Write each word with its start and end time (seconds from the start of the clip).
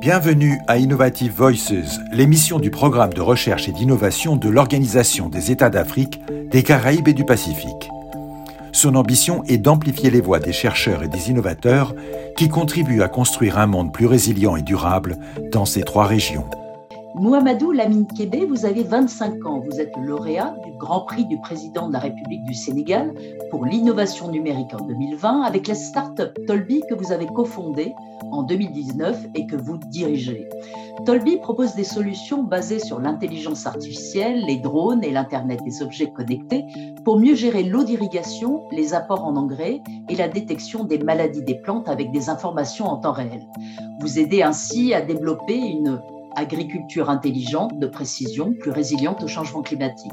Bienvenue 0.00 0.58
à 0.66 0.78
Innovative 0.78 1.32
Voices, 1.32 2.00
l'émission 2.12 2.58
du 2.58 2.70
programme 2.72 3.12
de 3.12 3.20
recherche 3.20 3.68
et 3.68 3.72
d'innovation 3.72 4.34
de 4.34 4.48
l'Organisation 4.48 5.28
des 5.28 5.52
États 5.52 5.70
d'Afrique, 5.70 6.20
des 6.50 6.64
Caraïbes 6.64 7.06
et 7.06 7.12
du 7.12 7.24
Pacifique. 7.24 7.88
Son 8.72 8.96
ambition 8.96 9.44
est 9.44 9.58
d'amplifier 9.58 10.10
les 10.10 10.20
voix 10.20 10.40
des 10.40 10.52
chercheurs 10.52 11.04
et 11.04 11.08
des 11.08 11.30
innovateurs 11.30 11.94
qui 12.36 12.48
contribuent 12.48 13.02
à 13.02 13.08
construire 13.08 13.58
un 13.58 13.66
monde 13.66 13.92
plus 13.92 14.06
résilient 14.06 14.56
et 14.56 14.62
durable 14.62 15.18
dans 15.52 15.66
ces 15.66 15.82
trois 15.82 16.06
régions. 16.06 16.46
Mohamedou 17.14 17.72
Lamine 17.72 18.06
Kébé, 18.06 18.46
vous 18.46 18.64
avez 18.64 18.84
25 18.84 19.44
ans. 19.44 19.60
Vous 19.60 19.80
êtes 19.80 19.94
lauréat 19.98 20.56
du 20.64 20.72
Grand 20.78 21.02
Prix 21.02 21.26
du 21.26 21.38
président 21.40 21.88
de 21.88 21.92
la 21.92 21.98
République 21.98 22.42
du 22.44 22.54
Sénégal 22.54 23.12
pour 23.50 23.66
l'innovation 23.66 24.30
numérique 24.30 24.72
en 24.72 24.86
2020 24.86 25.42
avec 25.42 25.66
la 25.66 25.74
start-up 25.74 26.38
Tolbi 26.46 26.82
que 26.88 26.94
vous 26.94 27.12
avez 27.12 27.26
cofondée 27.26 27.94
en 28.30 28.42
2019 28.44 29.26
et 29.34 29.46
que 29.46 29.56
vous 29.56 29.76
dirigez. 29.90 30.48
Tolbi 31.04 31.36
propose 31.36 31.74
des 31.74 31.84
solutions 31.84 32.44
basées 32.44 32.78
sur 32.78 32.98
l'intelligence 32.98 33.66
artificielle, 33.66 34.44
les 34.46 34.56
drones 34.56 35.04
et 35.04 35.10
l'Internet 35.10 35.60
des 35.64 35.82
objets 35.82 36.10
connectés 36.10 36.64
pour 37.04 37.18
mieux 37.18 37.34
gérer 37.34 37.62
l'eau 37.62 37.84
d'irrigation, 37.84 38.62
les 38.72 38.94
apports 38.94 39.24
en 39.24 39.36
engrais 39.36 39.82
et 40.08 40.16
la 40.16 40.28
détection 40.28 40.84
des 40.84 40.98
maladies 40.98 41.44
des 41.44 41.56
plantes 41.56 41.90
avec 41.90 42.10
des 42.10 42.30
informations 42.30 42.86
en 42.86 42.96
temps 42.96 43.12
réel. 43.12 43.46
Vous 44.00 44.18
aidez 44.18 44.42
ainsi 44.42 44.94
à 44.94 45.02
développer 45.02 45.56
une 45.56 46.00
agriculture 46.36 47.10
intelligente, 47.10 47.78
de 47.78 47.86
précision, 47.86 48.54
plus 48.58 48.70
résiliente 48.70 49.22
au 49.22 49.28
changement 49.28 49.62
climatique. 49.62 50.12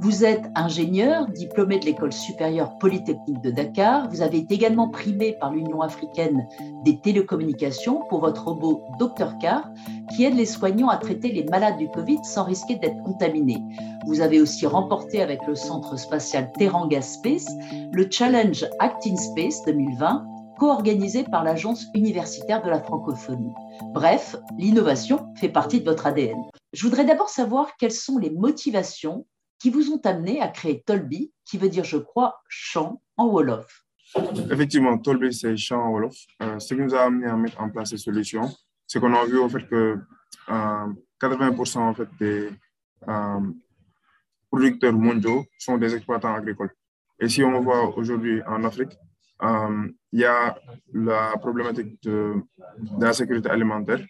Vous 0.00 0.24
êtes 0.24 0.50
ingénieur, 0.56 1.28
diplômé 1.28 1.78
de 1.78 1.84
l'école 1.84 2.12
supérieure 2.12 2.76
polytechnique 2.78 3.40
de 3.40 3.50
Dakar. 3.52 4.08
Vous 4.10 4.22
avez 4.22 4.44
également 4.50 4.88
primé 4.88 5.34
par 5.38 5.52
l'Union 5.52 5.80
africaine 5.80 6.48
des 6.84 6.98
télécommunications 6.98 8.02
pour 8.08 8.20
votre 8.20 8.44
robot 8.48 8.82
Dr 8.98 9.38
Car, 9.40 9.68
qui 10.14 10.24
aide 10.24 10.34
les 10.34 10.46
soignants 10.46 10.88
à 10.88 10.96
traiter 10.96 11.30
les 11.30 11.44
malades 11.44 11.76
du 11.76 11.88
Covid 11.88 12.18
sans 12.24 12.44
risquer 12.44 12.76
d'être 12.76 13.00
contaminés. 13.04 13.62
Vous 14.06 14.20
avez 14.20 14.40
aussi 14.40 14.66
remporté 14.66 15.22
avec 15.22 15.46
le 15.46 15.54
centre 15.54 15.96
spatial 15.96 16.50
Teranga 16.58 17.00
Space 17.00 17.46
le 17.92 18.10
Challenge 18.10 18.64
Act 18.80 19.06
in 19.06 19.16
Space 19.16 19.62
2020 19.66 20.31
co-organisé 20.62 21.24
par 21.24 21.42
l'Agence 21.42 21.86
universitaire 21.92 22.62
de 22.62 22.70
la 22.70 22.80
francophonie. 22.80 23.52
Bref, 23.94 24.36
l'innovation 24.58 25.34
fait 25.34 25.48
partie 25.48 25.80
de 25.80 25.84
votre 25.84 26.06
ADN. 26.06 26.36
Je 26.72 26.84
voudrais 26.84 27.04
d'abord 27.04 27.30
savoir 27.30 27.76
quelles 27.78 27.90
sont 27.90 28.16
les 28.16 28.30
motivations 28.30 29.26
qui 29.58 29.70
vous 29.70 29.90
ont 29.90 30.00
amené 30.04 30.40
à 30.40 30.46
créer 30.46 30.80
Tolbi, 30.86 31.32
qui 31.44 31.58
veut 31.58 31.68
dire, 31.68 31.82
je 31.82 31.96
crois, 31.96 32.40
champ 32.46 33.02
en 33.16 33.26
Wolof. 33.26 33.84
Effectivement, 34.52 34.96
Tolbi, 34.98 35.34
c'est 35.34 35.56
champ 35.56 35.82
en 35.82 35.90
Wolof. 35.90 36.14
Euh, 36.42 36.60
ce 36.60 36.74
qui 36.74 36.80
nous 36.80 36.94
a 36.94 37.06
amené 37.06 37.26
à 37.26 37.34
mettre 37.34 37.60
en 37.60 37.68
place 37.68 37.90
ces 37.90 37.98
solutions, 37.98 38.48
c'est 38.86 39.00
qu'on 39.00 39.14
a 39.14 39.24
vu 39.24 39.38
au 39.38 39.48
fait 39.48 39.66
que 39.66 39.98
80% 40.48 41.78
euh, 41.78 41.80
en 41.80 41.94
fait, 41.94 42.08
des 42.20 42.50
euh, 43.08 43.40
producteurs 44.48 44.92
mondiaux 44.92 45.44
sont 45.58 45.76
des 45.76 45.92
exploitants 45.92 46.32
agricoles. 46.32 46.72
Et 47.18 47.28
si 47.28 47.42
on 47.42 47.60
voit 47.60 47.98
aujourd'hui 47.98 48.40
en 48.46 48.62
Afrique, 48.62 48.96
il 49.40 50.20
y 50.20 50.24
a 50.24 50.56
la 50.92 51.34
problématique 51.40 52.02
de, 52.02 52.34
la 52.98 53.12
sécurité 53.12 53.48
alimentaire. 53.48 54.00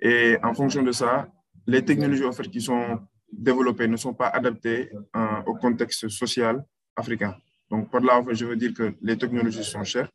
Et 0.00 0.36
en 0.42 0.54
fonction 0.54 0.82
de 0.82 0.92
ça, 0.92 1.28
les 1.66 1.84
technologies 1.84 2.24
offertes 2.24 2.50
qui 2.50 2.60
sont 2.60 3.00
développées 3.32 3.88
ne 3.88 3.96
sont 3.96 4.14
pas 4.14 4.28
adaptées 4.28 4.90
euh, 5.16 5.42
au 5.46 5.54
contexte 5.54 6.08
social 6.08 6.64
africain. 6.94 7.34
Donc, 7.70 7.90
par 7.90 8.00
là, 8.00 8.22
je 8.30 8.44
veux 8.44 8.56
dire 8.56 8.72
que 8.72 8.94
les 9.02 9.18
technologies 9.18 9.64
sont 9.64 9.82
chères 9.82 10.08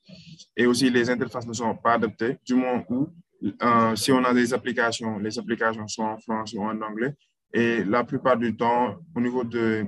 et 0.56 0.66
aussi 0.66 0.90
les 0.90 1.10
interfaces 1.10 1.46
ne 1.46 1.54
sont 1.54 1.76
pas 1.76 1.94
adaptées, 1.94 2.38
du 2.46 2.56
moment 2.56 2.86
où, 2.90 3.10
euh, 3.62 3.96
si 3.96 4.12
on 4.12 4.24
a 4.24 4.34
des 4.34 4.54
applications, 4.54 5.18
les 5.20 5.38
applications 5.38 5.88
sont 5.88 6.04
en 6.04 6.18
français 6.18 6.58
ou 6.58 6.64
en 6.64 6.82
anglais. 6.82 7.14
Et 7.54 7.84
la 7.84 8.06
plupart 8.06 8.38
du 8.38 8.56
temps, 8.56 8.96
au 9.14 9.20
niveau 9.20 9.44
de, 9.44 9.86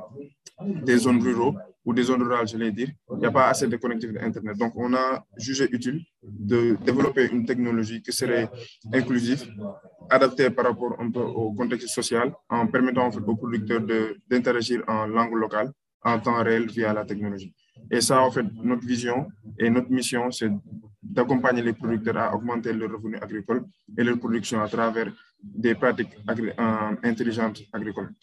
des 0.61 0.97
zones 0.97 1.21
rurales, 1.21 1.53
ou 1.85 1.93
des 1.93 2.03
zones 2.03 2.23
rurales, 2.23 2.47
je 2.47 2.57
l'ai 2.57 2.71
dire, 2.71 2.89
il 3.11 3.17
n'y 3.17 3.25
a 3.25 3.31
pas 3.31 3.47
assez 3.49 3.67
de 3.67 3.75
connectivité 3.77 4.19
Internet. 4.19 4.57
Donc, 4.57 4.73
on 4.75 4.93
a 4.93 5.25
jugé 5.37 5.67
utile 5.71 6.01
de 6.21 6.77
développer 6.85 7.29
une 7.31 7.45
technologie 7.45 8.01
qui 8.01 8.11
serait 8.11 8.49
inclusive, 8.93 9.43
adaptée 10.09 10.49
par 10.49 10.65
rapport 10.65 10.97
au 11.35 11.53
contexte 11.53 11.89
social, 11.89 12.33
en 12.49 12.67
permettant 12.67 13.09
aux 13.09 13.35
producteurs 13.35 13.81
d'interagir 14.29 14.83
en 14.87 15.07
langue 15.07 15.35
locale, 15.35 15.71
en 16.03 16.19
temps 16.19 16.41
réel 16.43 16.67
via 16.67 16.93
la 16.93 17.05
technologie. 17.05 17.53
Et 17.91 18.01
ça, 18.01 18.21
en 18.21 18.31
fait, 18.31 18.45
notre 18.63 18.85
vision 18.85 19.27
et 19.57 19.69
notre 19.69 19.91
mission, 19.91 20.31
c'est 20.31 20.51
d'accompagner 21.01 21.61
les 21.61 21.73
producteurs 21.73 22.17
à 22.17 22.35
augmenter 22.35 22.73
leurs 22.73 22.91
revenus 22.91 23.19
agricoles 23.21 23.65
et 23.97 24.03
leur 24.03 24.17
production 24.19 24.61
à 24.61 24.67
travers 24.67 25.11
des 25.43 25.75
pratiques 25.75 26.15
euh, 26.29 26.95
intelligentes 27.03 27.61
agricoles. 27.73 28.13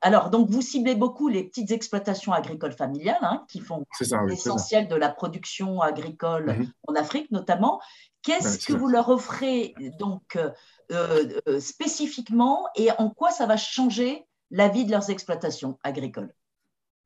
Alors, 0.00 0.30
donc, 0.30 0.50
vous 0.50 0.62
ciblez 0.62 0.94
beaucoup 0.94 1.28
les 1.28 1.44
petites 1.44 1.70
exploitations 1.70 2.32
agricoles 2.32 2.72
familiales 2.72 3.18
hein, 3.22 3.44
qui 3.48 3.60
font 3.60 3.84
l'essentiel 4.26 4.88
de 4.88 4.96
la 4.96 5.08
production 5.08 5.80
agricole 5.80 6.46
mhm. 6.46 6.70
en 6.88 6.94
Afrique 6.94 7.30
notamment. 7.30 7.80
Qu'est-ce 8.22 8.66
que 8.66 8.72
vous 8.72 8.88
leur 8.88 9.08
offrez 9.08 9.74
donc 9.98 10.36
euh, 10.36 10.50
euh, 10.90 11.60
spécifiquement 11.60 12.66
et 12.74 12.90
en 12.98 13.10
quoi 13.10 13.30
ça 13.30 13.46
va 13.46 13.56
changer 13.56 14.24
la 14.50 14.68
vie 14.68 14.84
de 14.84 14.90
leurs 14.90 15.10
exploitations 15.10 15.78
agricoles? 15.84 16.32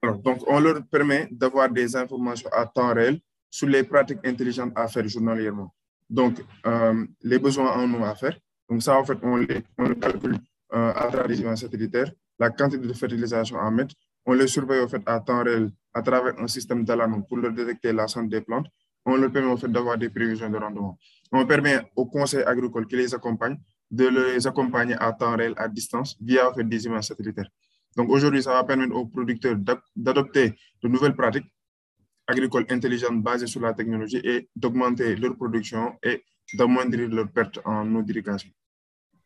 Donc, 0.02 0.42
on 0.46 0.58
leur 0.58 0.82
permet 0.86 1.28
d'avoir 1.30 1.68
des 1.68 1.94
informations 1.94 2.48
à 2.52 2.66
temps 2.66 2.92
réel 2.94 3.20
sur 3.50 3.68
les 3.68 3.84
pratiques 3.84 4.26
intelligentes 4.26 4.72
à 4.74 4.88
faire 4.88 5.06
journalièrement. 5.06 5.72
Donc, 6.08 6.42
euh, 6.66 7.06
les 7.22 7.38
besoins 7.38 7.72
en 7.76 7.92
eau 7.94 8.02
à 8.02 8.14
faire. 8.14 8.36
Donc, 8.68 8.82
ça, 8.82 8.98
en 8.98 9.04
fait, 9.04 9.18
on 9.22 9.36
les, 9.36 9.62
on 9.78 9.94
calcule 9.94 10.38
à 10.70 11.06
travers 11.08 11.28
les 11.28 11.38
images 11.38 11.58
satellitaires 11.58 12.10
la 12.38 12.50
quantité 12.50 12.86
de 12.86 12.92
fertilisation 12.92 13.58
à 13.58 13.70
mettre. 13.70 13.94
On 14.26 14.32
les 14.32 14.46
surveille 14.46 14.80
au 14.80 14.88
fait 14.88 15.02
à 15.06 15.20
temps 15.20 15.42
réel 15.42 15.70
à 15.94 16.02
travers 16.02 16.38
un 16.38 16.46
système 16.46 16.84
d'alarme 16.84 17.24
pour 17.26 17.38
leur 17.38 17.52
détecter 17.52 17.92
la 17.92 18.08
santé 18.08 18.28
des 18.28 18.40
plantes. 18.40 18.66
On 19.04 19.16
leur 19.16 19.32
permet 19.32 19.50
au 19.50 19.56
fait 19.56 19.68
d'avoir 19.68 19.98
des 19.98 20.10
prévisions 20.10 20.48
de 20.48 20.56
rendement. 20.56 20.96
On 21.32 21.44
permet 21.44 21.80
aux 21.96 22.06
conseils 22.06 22.44
agricoles 22.44 22.86
qui 22.86 22.96
les 22.96 23.14
accompagnent 23.14 23.58
de 23.90 24.06
les 24.06 24.46
accompagner 24.46 24.94
à 24.98 25.12
temps 25.12 25.36
réel, 25.36 25.54
à 25.56 25.68
distance, 25.68 26.16
via 26.20 26.50
des 26.56 26.86
images 26.86 27.08
satellitaires. 27.08 27.48
Donc 27.96 28.08
aujourd'hui, 28.08 28.42
ça 28.42 28.52
va 28.52 28.64
permettre 28.64 28.94
aux 28.94 29.06
producteurs 29.06 29.56
d'adopter 29.94 30.54
de 30.82 30.88
nouvelles 30.88 31.14
pratiques 31.14 31.44
agricoles 32.26 32.66
intelligentes 32.70 33.22
basées 33.22 33.46
sur 33.46 33.60
la 33.60 33.74
technologie 33.74 34.20
et 34.24 34.48
d'augmenter 34.56 35.16
leur 35.16 35.36
production 35.36 35.94
et 36.02 36.22
d'amoindrir 36.54 37.08
leurs 37.08 37.30
pertes 37.30 37.58
en 37.64 37.94
eau 37.94 38.02
d'irrigation. 38.02 38.50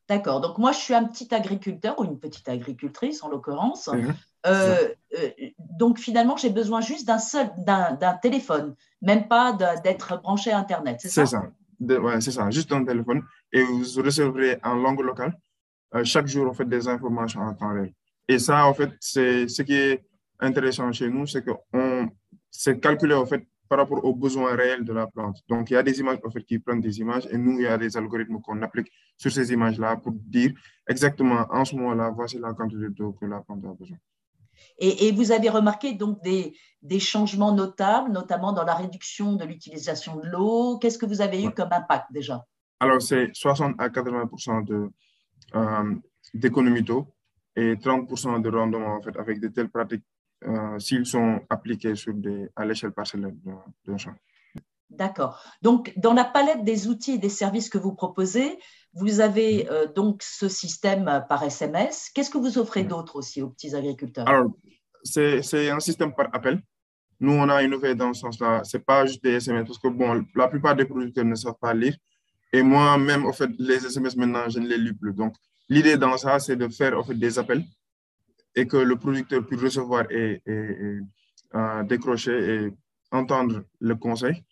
D'accord. 0.08 0.40
Donc 0.40 0.58
moi, 0.58 0.72
je 0.72 0.78
suis 0.78 0.94
un 0.94 1.04
petit 1.04 1.34
agriculteur 1.34 1.98
ou 1.98 2.04
une 2.04 2.18
petite 2.18 2.48
agricultrice 2.48 3.22
en 3.22 3.28
l'occurrence. 3.28 3.88
Mhm. 3.88 4.14
Euh, 4.46 4.88
euh, 5.18 5.28
donc 5.58 5.98
finalement, 5.98 6.36
j'ai 6.36 6.50
besoin 6.50 6.80
juste 6.80 7.06
d'un 7.06 7.18
seul, 7.18 7.50
d'un 7.58 8.14
téléphone, 8.22 8.76
même 9.02 9.26
pas 9.26 9.52
d'être 9.82 10.20
branché 10.22 10.52
à 10.52 10.58
Internet. 10.58 10.98
C'est 11.00 11.08
ça? 11.08 11.26
C'est 11.26 11.36
ça. 11.36 12.00
ouais, 12.00 12.20
c'est 12.20 12.30
ça. 12.30 12.48
Juste 12.50 12.70
un 12.72 12.84
téléphone 12.84 13.22
et 13.52 13.62
vous 13.62 13.82
recevrez 14.02 14.60
en 14.62 14.74
langue 14.74 15.00
locale 15.00 15.36
euh, 15.94 16.04
chaque 16.04 16.28
jour 16.28 16.48
en 16.48 16.54
fait 16.54 16.68
des 16.68 16.86
informations 16.86 17.40
en 17.40 17.54
temps 17.54 17.72
réel. 17.72 17.92
Et 18.28 18.38
ça, 18.38 18.66
en 18.66 18.74
fait, 18.74 18.90
c'est 19.00 19.48
ce 19.48 19.62
qui 19.62 19.74
est 19.74 20.04
intéressant 20.38 20.92
chez 20.92 21.08
nous, 21.08 21.26
c'est 21.26 21.42
que 21.44 21.52
on 21.72 22.08
c'est 22.50 22.80
calculé 22.80 23.14
en 23.14 23.26
fait 23.26 23.46
par 23.68 23.78
rapport 23.78 24.04
aux 24.04 24.14
besoins 24.14 24.54
réels 24.54 24.84
de 24.84 24.92
la 24.92 25.06
plante. 25.06 25.38
Donc, 25.48 25.70
il 25.70 25.74
y 25.74 25.76
a 25.76 25.82
des 25.82 25.98
images 26.00 26.18
en 26.24 26.30
fait, 26.30 26.42
qui 26.42 26.58
prennent 26.58 26.80
des 26.80 26.98
images 27.00 27.26
et 27.30 27.38
nous, 27.38 27.58
il 27.58 27.62
y 27.62 27.66
a 27.66 27.78
des 27.78 27.96
algorithmes 27.96 28.40
qu'on 28.40 28.60
applique 28.62 28.90
sur 29.16 29.32
ces 29.32 29.52
images-là 29.52 29.96
pour 29.96 30.12
dire 30.12 30.52
exactement 30.88 31.46
en 31.50 31.64
ce 31.64 31.74
moment-là, 31.76 32.10
voici 32.10 32.38
la 32.38 32.52
quantité 32.52 32.88
d'eau 32.90 33.12
que 33.12 33.26
la 33.26 33.40
plante 33.40 33.64
a 33.64 33.74
besoin. 33.74 33.96
Et, 34.78 35.12
vous 35.12 35.32
avez 35.32 35.50
remarqué 35.50 35.92
donc 35.92 36.22
des, 36.22 36.56
des, 36.82 36.98
changements 36.98 37.52
notables, 37.52 38.10
notamment 38.10 38.52
dans 38.52 38.64
la 38.64 38.74
réduction 38.74 39.34
de 39.34 39.44
l'utilisation 39.44 40.16
de 40.16 40.26
l'eau. 40.26 40.78
Qu'est-ce 40.78 40.98
que 40.98 41.06
vous 41.06 41.20
avez 41.20 41.42
eu 41.42 41.50
comme 41.50 41.72
impact 41.72 42.06
déjà? 42.10 42.44
Alors, 42.80 43.00
c'est 43.00 43.30
60 43.34 43.74
à 43.78 43.90
80 43.90 44.30
euh, 45.54 45.94
d'économie 46.34 46.82
d'eau 46.82 47.06
et 47.54 47.76
30 47.78 48.42
de 48.42 48.48
rendement 48.48 48.96
en 48.96 49.02
fait, 49.02 49.16
avec 49.16 49.40
de 49.40 49.48
telles 49.48 49.70
pratiques 49.70 50.04
euh, 50.46 50.78
s'ils 50.78 51.06
sont 51.06 51.40
appliqués 51.50 51.94
sur 51.94 52.14
des, 52.14 52.48
à 52.54 52.64
l'échelle 52.64 52.92
parcellaire 52.92 53.32
d'un 53.84 53.96
champ. 53.96 54.14
D'accord. 54.90 55.42
Donc, 55.62 55.92
dans 55.96 56.12
la 56.12 56.24
palette 56.24 56.64
des 56.64 56.86
outils 56.86 57.12
et 57.12 57.18
des 57.18 57.28
services 57.28 57.68
que 57.68 57.78
vous 57.78 57.92
proposez, 57.92 58.58
vous 58.92 59.20
avez 59.20 59.64
mm-hmm. 59.64 59.70
euh, 59.70 59.86
donc 59.92 60.22
ce 60.22 60.48
système 60.48 61.24
par 61.28 61.42
SMS. 61.42 62.10
Qu'est-ce 62.14 62.30
que 62.30 62.38
vous 62.38 62.58
offrez 62.58 62.84
mm-hmm. 62.84 62.88
d'autre 62.88 63.16
aussi 63.16 63.42
aux 63.42 63.48
petits 63.48 63.74
agriculteurs? 63.74 64.28
Alors, 64.28 64.52
c'est 65.02 65.70
un 65.70 65.80
système 65.80 66.14
par 66.14 66.28
appel. 66.32 66.60
Nous, 67.18 67.32
on 67.32 67.48
a 67.48 67.62
innové 67.62 67.94
dans 67.94 68.12
ce 68.12 68.20
sens-là. 68.20 68.62
Ce 68.64 68.76
n'est 68.76 68.82
pas 68.82 69.06
juste 69.06 69.22
des 69.24 69.32
SMS 69.32 69.66
parce 69.66 69.78
que 69.78 69.88
bon, 69.88 70.24
la 70.34 70.48
plupart 70.48 70.76
des 70.76 70.84
producteurs 70.84 71.24
ne 71.24 71.34
savent 71.34 71.58
pas 71.60 71.74
lire. 71.74 71.96
Et 72.52 72.62
moi-même, 72.62 73.26
en 73.26 73.32
fait, 73.32 73.50
les 73.58 73.84
SMS 73.84 74.16
maintenant, 74.16 74.48
je 74.48 74.60
ne 74.60 74.68
les 74.68 74.78
lis 74.78 74.94
plus. 74.94 75.12
Donc, 75.12 75.34
l'idée 75.68 75.96
dans 75.96 76.16
ça, 76.16 76.38
c'est 76.38 76.56
de 76.56 76.68
faire 76.68 76.98
en 76.98 77.02
fait, 77.02 77.14
des 77.14 77.38
appels 77.38 77.64
et 78.56 78.66
que 78.66 78.78
le 78.78 78.96
producteur 78.96 79.46
puisse 79.46 79.60
recevoir 79.60 80.10
et, 80.10 80.42
et, 80.46 80.98
euh, 81.54 81.82
décrocher 81.84 82.36
et 82.54 82.72
entendre 83.12 83.64
le 83.80 83.94
conseil. 83.94 84.42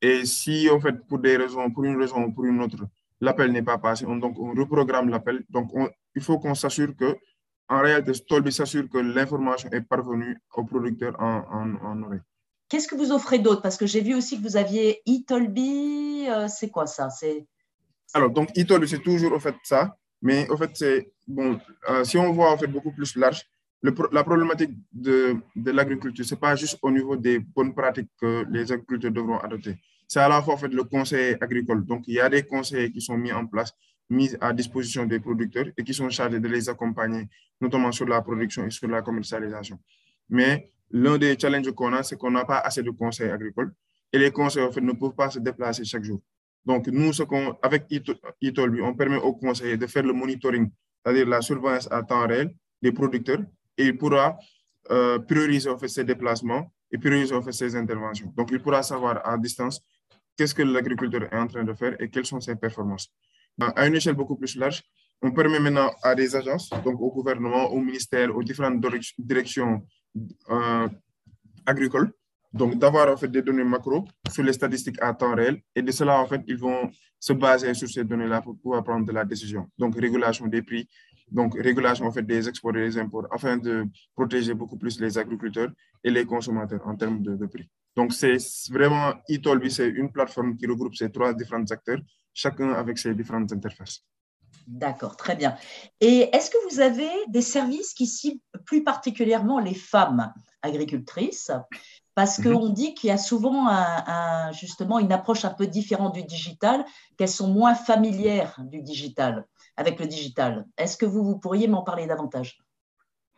Et 0.00 0.24
si, 0.24 0.70
en 0.70 0.80
fait, 0.80 0.96
pour 1.08 1.18
des 1.18 1.36
raisons, 1.36 1.70
pour 1.70 1.84
une 1.84 1.98
raison 2.00 2.22
ou 2.24 2.32
pour 2.32 2.44
une 2.46 2.62
autre, 2.62 2.86
l'appel 3.20 3.50
n'est 3.50 3.64
pas 3.64 3.78
passé, 3.78 4.06
on, 4.06 4.16
donc 4.16 4.38
on 4.38 4.54
reprogramme 4.54 5.08
l'appel. 5.10 5.44
Donc, 5.50 5.72
il 6.14 6.22
faut 6.22 6.38
qu'on 6.38 6.54
s'assure 6.54 6.94
que, 6.96 7.16
en 7.68 7.80
réalité, 7.80 8.14
Stolby 8.14 8.52
s'assure 8.52 8.88
que 8.88 8.98
l'information 8.98 9.68
est 9.72 9.82
parvenue 9.82 10.38
au 10.54 10.64
producteur 10.64 11.14
en, 11.20 11.44
en, 11.50 11.74
en 11.84 12.02
oreille. 12.04 12.20
Qu'est-ce 12.68 12.86
que 12.86 12.94
vous 12.94 13.10
offrez 13.12 13.40
d'autre? 13.40 13.60
Parce 13.60 13.76
que 13.76 13.86
j'ai 13.86 14.02
vu 14.02 14.14
aussi 14.14 14.38
que 14.38 14.42
vous 14.42 14.56
aviez 14.56 15.02
eTolby. 15.04 16.26
Euh, 16.28 16.46
c'est 16.48 16.70
quoi 16.70 16.86
ça? 16.86 17.10
C'est 17.10 17.46
Alors, 18.14 18.30
donc 18.30 18.56
eTolby, 18.56 18.86
c'est 18.86 19.02
toujours 19.02 19.32
en 19.32 19.40
fait 19.40 19.56
ça. 19.64 19.97
Mais 20.22 20.50
en 20.50 20.56
fait, 20.56 20.70
c'est 20.74 21.12
bon, 21.26 21.58
euh, 21.88 22.04
si 22.04 22.18
on 22.18 22.32
voit 22.32 22.52
en 22.52 22.58
fait 22.58 22.66
beaucoup 22.66 22.92
plus 22.92 23.16
large, 23.16 23.42
la 23.82 24.24
problématique 24.24 24.72
de, 24.92 25.36
de 25.54 25.70
l'agriculture, 25.70 26.24
ce 26.24 26.34
n'est 26.34 26.40
pas 26.40 26.56
juste 26.56 26.78
au 26.82 26.90
niveau 26.90 27.16
des 27.16 27.38
bonnes 27.38 27.72
pratiques 27.74 28.10
que 28.20 28.44
les 28.50 28.72
agriculteurs 28.72 29.12
devront 29.12 29.38
adopter. 29.38 29.76
C'est 30.08 30.20
à 30.20 30.28
la 30.28 30.42
fois 30.42 30.54
en 30.54 30.56
fait, 30.56 30.68
le 30.68 30.82
conseil 30.84 31.36
agricole. 31.40 31.84
Donc, 31.84 32.08
il 32.08 32.14
y 32.14 32.20
a 32.20 32.28
des 32.28 32.42
conseils 32.42 32.90
qui 32.90 33.00
sont 33.00 33.16
mis 33.16 33.30
en 33.30 33.46
place, 33.46 33.72
mis 34.10 34.34
à 34.40 34.52
disposition 34.52 35.04
des 35.04 35.20
producteurs 35.20 35.66
et 35.76 35.84
qui 35.84 35.94
sont 35.94 36.10
chargés 36.10 36.40
de 36.40 36.48
les 36.48 36.68
accompagner, 36.68 37.28
notamment 37.60 37.92
sur 37.92 38.06
la 38.06 38.20
production 38.20 38.66
et 38.66 38.70
sur 38.70 38.88
la 38.88 39.02
commercialisation. 39.02 39.78
Mais 40.28 40.72
l'un 40.90 41.18
des 41.18 41.38
challenges 41.38 41.70
qu'on 41.72 41.92
a, 41.92 42.02
c'est 42.02 42.16
qu'on 42.16 42.30
n'a 42.30 42.44
pas 42.44 42.58
assez 42.58 42.82
de 42.82 42.90
conseils 42.90 43.30
agricoles 43.30 43.72
et 44.12 44.18
les 44.18 44.30
conseils 44.32 44.62
en 44.62 44.72
fait, 44.72 44.80
ne 44.80 44.92
peuvent 44.92 45.14
pas 45.14 45.30
se 45.30 45.38
déplacer 45.38 45.84
chaque 45.84 46.04
jour. 46.04 46.20
Donc, 46.64 46.86
nous, 46.88 47.12
avec 47.62 47.86
ITOL, 48.40 48.82
on 48.82 48.94
permet 48.94 49.16
aux 49.16 49.34
conseillers 49.34 49.76
de 49.76 49.86
faire 49.86 50.02
le 50.02 50.12
monitoring, 50.12 50.70
c'est-à-dire 51.02 51.26
la 51.26 51.40
surveillance 51.40 51.88
à 51.90 52.02
temps 52.02 52.26
réel 52.26 52.54
des 52.82 52.92
producteurs 52.92 53.40
et 53.76 53.86
il 53.86 53.96
pourra 53.96 54.38
euh, 54.90 55.18
prioriser 55.18 55.70
fait, 55.78 55.88
ses 55.88 56.04
déplacements 56.04 56.72
et 56.90 56.98
prioriser 56.98 57.40
fait, 57.42 57.52
ses 57.52 57.76
interventions. 57.76 58.32
Donc, 58.36 58.50
il 58.52 58.60
pourra 58.60 58.82
savoir 58.82 59.26
à 59.26 59.38
distance 59.38 59.80
qu'est-ce 60.36 60.54
que 60.54 60.62
l'agriculteur 60.62 61.22
est 61.32 61.36
en 61.36 61.46
train 61.46 61.64
de 61.64 61.72
faire 61.74 62.00
et 62.00 62.08
quelles 62.10 62.26
sont 62.26 62.40
ses 62.40 62.56
performances. 62.56 63.08
À 63.60 63.86
une 63.86 63.96
échelle 63.96 64.14
beaucoup 64.14 64.36
plus 64.36 64.54
large, 64.56 64.82
on 65.20 65.32
permet 65.32 65.58
maintenant 65.58 65.90
à 66.02 66.14
des 66.14 66.36
agences, 66.36 66.70
donc 66.84 67.00
au 67.00 67.10
gouvernement, 67.10 67.72
au 67.72 67.80
ministère, 67.80 68.34
aux 68.36 68.42
différentes 68.42 68.80
directions 69.18 69.84
euh, 70.50 70.88
agricoles, 71.66 72.12
donc 72.52 72.78
d'avoir 72.78 73.12
en 73.12 73.16
fait 73.16 73.28
des 73.28 73.42
données 73.42 73.64
macro 73.64 74.04
sur 74.30 74.42
les 74.42 74.52
statistiques 74.52 74.96
à 75.02 75.12
temps 75.12 75.34
réel 75.34 75.60
et 75.74 75.82
de 75.82 75.92
cela 75.92 76.20
en 76.20 76.26
fait 76.26 76.42
ils 76.46 76.56
vont 76.56 76.90
se 77.20 77.32
baser 77.32 77.74
sur 77.74 77.88
ces 77.88 78.04
données-là 78.04 78.40
pour 78.40 78.56
pouvoir 78.58 78.82
prendre 78.84 79.04
de 79.06 79.12
la 79.12 79.24
décision. 79.24 79.68
Donc 79.76 79.98
régulation 79.98 80.46
des 80.46 80.62
prix, 80.62 80.88
donc 81.30 81.54
régulation 81.60 82.06
en 82.06 82.12
fait 82.12 82.22
des 82.22 82.48
exports 82.48 82.76
et 82.76 82.88
des 82.88 82.98
imports 82.98 83.26
afin 83.30 83.56
de 83.56 83.84
protéger 84.14 84.54
beaucoup 84.54 84.76
plus 84.76 85.00
les 85.00 85.18
agriculteurs 85.18 85.70
et 86.02 86.10
les 86.10 86.24
consommateurs 86.24 86.86
en 86.86 86.96
termes 86.96 87.22
de, 87.22 87.46
prix. 87.46 87.68
Donc 87.96 88.12
c'est 88.12 88.38
vraiment 88.70 89.14
eTolby, 89.28 89.70
c'est 89.70 89.88
une 89.88 90.12
plateforme 90.12 90.56
qui 90.56 90.66
regroupe 90.66 90.94
ces 90.94 91.10
trois 91.10 91.34
différents 91.34 91.70
acteurs, 91.70 91.98
chacun 92.32 92.72
avec 92.72 92.98
ses 92.98 93.14
différentes 93.14 93.52
interfaces. 93.52 94.04
D'accord, 94.66 95.16
très 95.16 95.34
bien. 95.34 95.56
Et 96.00 96.28
est-ce 96.32 96.50
que 96.50 96.70
vous 96.70 96.80
avez 96.80 97.10
des 97.28 97.42
services 97.42 97.94
qui 97.94 98.06
ciblent 98.06 98.40
plus 98.66 98.84
particulièrement 98.84 99.58
les 99.60 99.74
femmes 99.74 100.32
agricultrices? 100.62 101.50
Parce 102.18 102.40
mhm. 102.40 102.52
qu'on 102.52 102.68
dit 102.70 102.94
qu'il 102.94 103.06
y 103.06 103.12
a 103.12 103.16
souvent 103.16 103.68
un, 103.68 104.50
justement 104.50 104.98
une 104.98 105.12
approche 105.12 105.44
un 105.44 105.50
peu 105.50 105.68
différente 105.68 106.16
du 106.16 106.24
digital, 106.24 106.84
qu'elles 107.16 107.28
sont 107.28 107.46
moins 107.46 107.76
familières 107.76 108.56
du 108.58 108.82
digital, 108.82 109.46
avec 109.76 110.00
le 110.00 110.06
digital. 110.08 110.66
Est-ce 110.76 110.96
que 110.96 111.06
vous, 111.06 111.22
vous 111.22 111.38
pourriez 111.38 111.68
m'en 111.68 111.84
parler 111.84 112.08
davantage? 112.08 112.58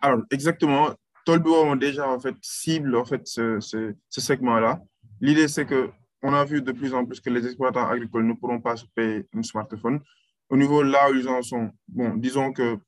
Alors, 0.00 0.20
exactement. 0.30 0.92
Tolbo 1.26 1.54
on 1.62 1.76
déjà 1.76 2.08
en 2.08 2.18
fait 2.18 2.34
cible 2.40 2.96
en 2.96 3.04
fait 3.04 3.20
ce, 3.26 3.60
ce, 3.60 3.94
ce 4.08 4.20
segment-là. 4.22 4.80
L'idée, 5.20 5.48
c'est 5.48 5.66
que 5.66 5.90
on 6.22 6.32
a 6.32 6.46
vu 6.46 6.62
de 6.62 6.72
plus 6.72 6.94
en 6.94 7.04
plus 7.04 7.20
que 7.20 7.28
les 7.28 7.44
exploitants 7.44 7.86
agricoles 7.86 8.26
ne 8.26 8.32
pourront 8.32 8.62
pas 8.62 8.76
se 8.76 8.86
payer 8.94 9.28
un 9.36 9.42
smartphone 9.42 10.00
au 10.48 10.56
niveau 10.56 10.82
là 10.82 11.10
où 11.10 11.14
ils 11.14 11.28
en 11.28 11.42
sont, 11.42 11.70
bon, 11.86 12.14
disons 12.16 12.54
que 12.54 12.78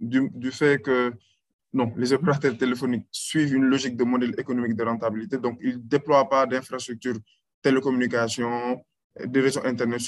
du, 0.00 0.30
du 0.34 0.50
fait 0.52 0.80
que 0.80 1.12
non, 1.72 1.92
les 1.96 2.12
opérateurs 2.12 2.56
téléphoniques 2.56 3.06
suivent 3.10 3.54
une 3.54 3.64
logique 3.64 3.96
de 3.96 4.04
modèle 4.04 4.34
économique 4.38 4.74
de 4.74 4.84
rentabilité, 4.84 5.38
donc 5.38 5.58
ils 5.60 5.76
ne 5.76 5.82
déploient 5.82 6.28
pas 6.28 6.46
d'infrastructures 6.46 7.18
télécommunications, 7.62 8.82
de 9.24 9.40
réseaux 9.40 9.64
Internet 9.64 10.00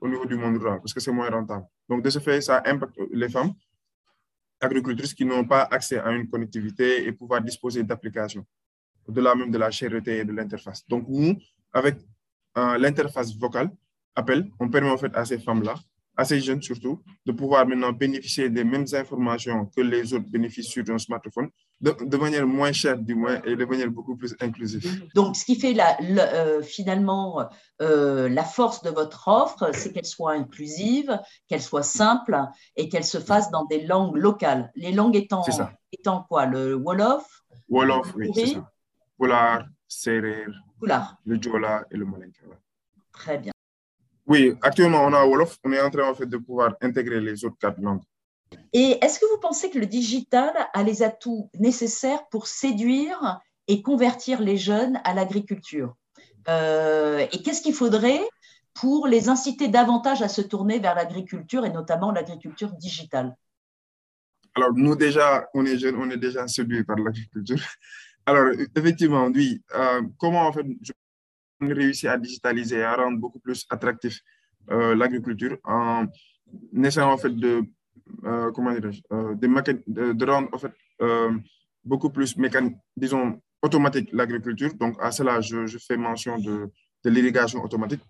au 0.00 0.08
niveau 0.08 0.26
du 0.26 0.36
monde 0.36 0.56
rural, 0.56 0.78
parce 0.80 0.92
que 0.92 1.00
c'est 1.00 1.12
moins 1.12 1.30
rentable. 1.30 1.64
Donc, 1.88 2.02
de 2.02 2.10
ce 2.10 2.18
fait, 2.18 2.40
ça 2.40 2.62
impacte 2.64 2.98
les 3.12 3.28
femmes 3.28 3.52
agricultrices 4.60 5.14
qui 5.14 5.24
n'ont 5.24 5.44
pas 5.44 5.62
accès 5.70 5.98
à 5.98 6.10
une 6.10 6.28
connectivité 6.28 7.06
et 7.06 7.12
pouvoir 7.12 7.40
disposer 7.40 7.84
d'applications, 7.84 8.44
au-delà 9.06 9.34
même 9.34 9.50
de 9.50 9.58
la 9.58 9.70
charité 9.70 10.18
et 10.18 10.24
de 10.24 10.32
l'interface. 10.32 10.86
Donc, 10.88 11.06
nous, 11.08 11.36
avec 11.72 11.96
euh, 12.56 12.76
l'interface 12.78 13.36
vocale, 13.36 13.70
appel, 14.14 14.50
on 14.58 14.68
permet 14.68 14.90
en 14.90 14.98
fait 14.98 15.14
à 15.14 15.24
ces 15.24 15.38
femmes-là 15.38 15.74
assez 16.18 16.40
jeunes 16.40 16.60
surtout, 16.60 17.00
de 17.24 17.32
pouvoir 17.32 17.66
maintenant 17.66 17.92
bénéficier 17.92 18.50
des 18.50 18.64
mêmes 18.64 18.86
informations 18.92 19.66
que 19.66 19.80
les 19.80 20.12
autres 20.12 20.28
bénéficient 20.28 20.68
sur 20.68 20.84
un 20.90 20.98
smartphone, 20.98 21.48
de, 21.80 22.16
manière 22.16 22.44
moins 22.44 22.72
chère 22.72 22.98
du 22.98 23.14
moins 23.14 23.40
et 23.44 23.54
de 23.54 23.64
manière 23.64 23.88
beaucoup 23.88 24.16
plus 24.16 24.34
inclusive. 24.40 25.08
Donc, 25.14 25.36
ce 25.36 25.44
qui 25.44 25.54
fait 25.54 25.74
la, 25.74 25.96
euh, 26.00 26.60
finalement 26.60 27.48
euh, 27.80 28.28
la 28.28 28.42
force 28.42 28.82
de 28.82 28.90
votre 28.90 29.28
offre, 29.28 29.70
c'est 29.72 29.92
qu'elle 29.92 30.04
soit 30.04 30.32
inclusive, 30.32 31.16
qu'elle 31.46 31.62
soit 31.62 31.84
simple 31.84 32.36
et 32.74 32.88
qu'elle 32.88 33.04
se 33.04 33.18
fasse 33.18 33.52
dans 33.52 33.64
des 33.66 33.86
langues 33.86 34.16
locales. 34.16 34.72
Les 34.74 34.90
langues 34.90 35.14
étant, 35.14 35.44
étant 35.92 36.24
quoi? 36.28 36.46
Le 36.46 36.74
Wolof 36.74 37.44
Wolof, 37.68 38.12
oui, 38.16 38.30
c'est 38.34 38.46
ça. 38.46 38.70
Polar, 39.16 39.66
Serer, 39.86 40.46
le 41.24 41.42
Jola 41.42 41.84
et 41.90 41.96
le 41.96 42.04
Malinka. 42.04 42.44
Très 43.12 43.38
bien. 43.38 43.52
Oui, 44.28 44.52
actuellement, 44.60 45.04
on 45.04 45.12
a 45.14 45.24
Wolof. 45.24 45.58
On 45.64 45.72
est 45.72 45.80
en 45.80 45.90
train 45.90 46.10
en 46.10 46.14
fait, 46.14 46.26
de 46.26 46.36
pouvoir 46.36 46.76
intégrer 46.82 47.20
les 47.20 47.44
autres 47.44 47.56
quatre 47.58 47.80
langues. 47.80 48.02
Et 48.72 48.98
est-ce 49.02 49.18
que 49.18 49.26
vous 49.26 49.40
pensez 49.40 49.70
que 49.70 49.78
le 49.78 49.86
digital 49.86 50.52
a 50.72 50.82
les 50.82 51.02
atouts 51.02 51.50
nécessaires 51.58 52.28
pour 52.30 52.46
séduire 52.46 53.40
et 53.66 53.82
convertir 53.82 54.40
les 54.40 54.58
jeunes 54.58 55.00
à 55.04 55.14
l'agriculture? 55.14 55.96
Euh, 56.48 57.26
Et 57.32 57.42
qu'est-ce 57.42 57.62
qu'il 57.62 57.74
faudrait 57.74 58.20
pour 58.74 59.06
les 59.06 59.28
inciter 59.28 59.68
davantage 59.68 60.22
à 60.22 60.28
se 60.28 60.42
tourner 60.42 60.78
vers 60.78 60.94
l'agriculture 60.94 61.64
et 61.64 61.70
notamment 61.70 62.12
l'agriculture 62.12 62.72
digitale? 62.72 63.34
Alors, 64.54 64.72
nous 64.74 64.94
déjà, 64.94 65.48
on 65.54 65.64
est 65.64 65.78
jeunes, 65.78 65.96
on 65.96 66.10
est 66.10 66.16
déjà 66.16 66.46
séduits 66.48 66.84
par 66.84 66.96
l'agriculture. 66.96 67.56
Alors, 68.26 68.52
effectivement, 68.76 69.26
oui, 69.26 69.62
euh, 69.74 70.02
comment 70.18 70.46
en 70.46 70.52
fait, 70.52 70.64
on 70.64 70.76
réussit 71.60 72.08
à 72.08 72.16
digitaliser, 72.16 72.82
à 72.82 72.94
rendre 72.94 73.18
beaucoup 73.18 73.40
plus 73.40 73.66
attractif 73.70 74.20
euh, 74.70 74.94
l'agriculture 74.94 75.56
en 75.64 76.06
essayant 76.82 77.12
en 77.12 77.16
fait 77.16 77.34
de, 77.34 77.62
euh, 78.24 78.50
comment 78.52 78.70
euh, 78.70 79.34
de, 79.34 80.24
rendre 80.24 80.48
en 80.52 80.58
fait 80.58 80.72
beaucoup 81.84 82.10
plus 82.10 82.36
mécanique, 82.36 82.76
disons 82.96 83.40
automatique 83.62 84.10
l'agriculture. 84.12 84.74
Donc 84.74 84.96
à 85.00 85.10
cela, 85.10 85.40
je, 85.40 85.66
je 85.66 85.78
fais 85.78 85.96
mention 85.96 86.38
de, 86.38 86.70
de 87.04 87.10
l'irrigation 87.10 87.62
automatique 87.64 88.02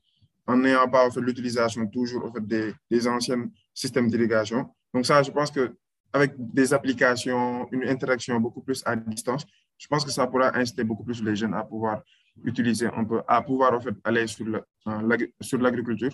en 0.46 0.56
n'ayant 0.56 0.88
pas 0.88 1.06
en 1.06 1.11
fait 1.11 1.20
l'utilisation 1.20 1.87
toujours 1.87 2.25
en 2.26 2.32
fait 2.32 2.46
des, 2.46 2.75
des 2.90 3.06
anciens 3.06 3.49
systèmes 3.72 4.08
d'irrigation. 4.08 4.70
Donc 4.92 5.06
ça, 5.06 5.22
je 5.22 5.30
pense 5.30 5.50
que 5.50 5.76
avec 6.12 6.32
des 6.37 6.72
applications, 6.72 7.68
une 7.70 7.84
interaction 7.84 8.40
beaucoup 8.40 8.62
plus 8.62 8.82
à 8.87 8.96
distance, 8.96 9.46
je 9.76 9.87
pense 9.87 10.04
que 10.04 10.11
ça 10.11 10.26
pourra 10.26 10.56
inciter 10.56 10.82
beaucoup 10.82 11.04
plus 11.04 11.22
les 11.22 11.37
jeunes 11.37 11.54
à 11.54 11.62
pouvoir 11.62 12.02
utiliser 12.45 12.87
un 12.87 13.04
peu, 13.04 13.21
à 13.26 13.42
pouvoir 13.42 13.75
en 13.75 13.80
fait 13.80 13.95
aller 14.04 14.26
sur 14.26 15.59
l'agriculture 15.59 16.12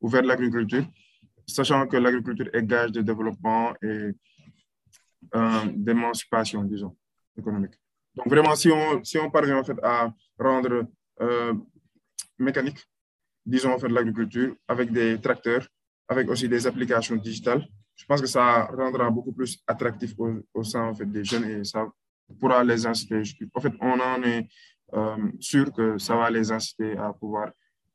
ou 0.00 0.08
vers 0.08 0.22
l'agriculture, 0.22 0.84
sachant 1.46 1.86
que 1.86 1.96
l'agriculture 1.96 2.48
est 2.52 2.64
gage 2.64 2.92
de 2.92 3.02
développement 3.02 3.74
et 3.82 4.10
euh, 5.34 5.64
d'émancipation, 5.74 6.62
disons, 6.64 6.96
économique. 7.36 7.74
Donc 8.14 8.28
vraiment, 8.28 8.54
si 8.54 8.70
on, 8.70 9.02
si 9.04 9.18
on 9.18 9.30
parvient 9.30 9.58
en 9.58 9.64
fait 9.64 9.78
à 9.82 10.12
rendre 10.38 10.86
euh, 11.20 11.54
mécanique, 12.38 12.78
disons 13.44 13.72
en 13.72 13.78
fait 13.78 13.88
l'agriculture 13.88 14.54
avec 14.68 14.90
des 14.90 15.20
tracteurs, 15.20 15.66
avec 16.08 16.28
aussi 16.30 16.48
des 16.48 16.66
applications 16.66 17.16
digitales, 17.16 17.66
je 17.96 18.04
pense 18.04 18.20
que 18.20 18.26
ça 18.26 18.66
rendra 18.66 19.10
beaucoup 19.10 19.32
plus 19.32 19.58
attractif 19.66 20.14
au, 20.54 20.62
sein 20.62 20.84
en 20.84 20.94
fait, 20.94 21.06
des 21.06 21.24
jeunes 21.24 21.44
et 21.44 21.64
ça 21.64 21.86
pourra 22.38 22.62
les 22.62 22.86
inciter. 22.86 23.22
En 23.54 23.60
fait, 23.60 23.72
on 23.80 23.98
en 23.98 24.22
est 24.22 24.40
euh, 24.40 24.42
sûr 25.40 25.72
que 25.72 25.98
ça 25.98 26.16
va 26.16 26.30
les 26.30 26.50
inciter 26.52 26.96
à 26.96 27.12
pouvoir 27.12 27.50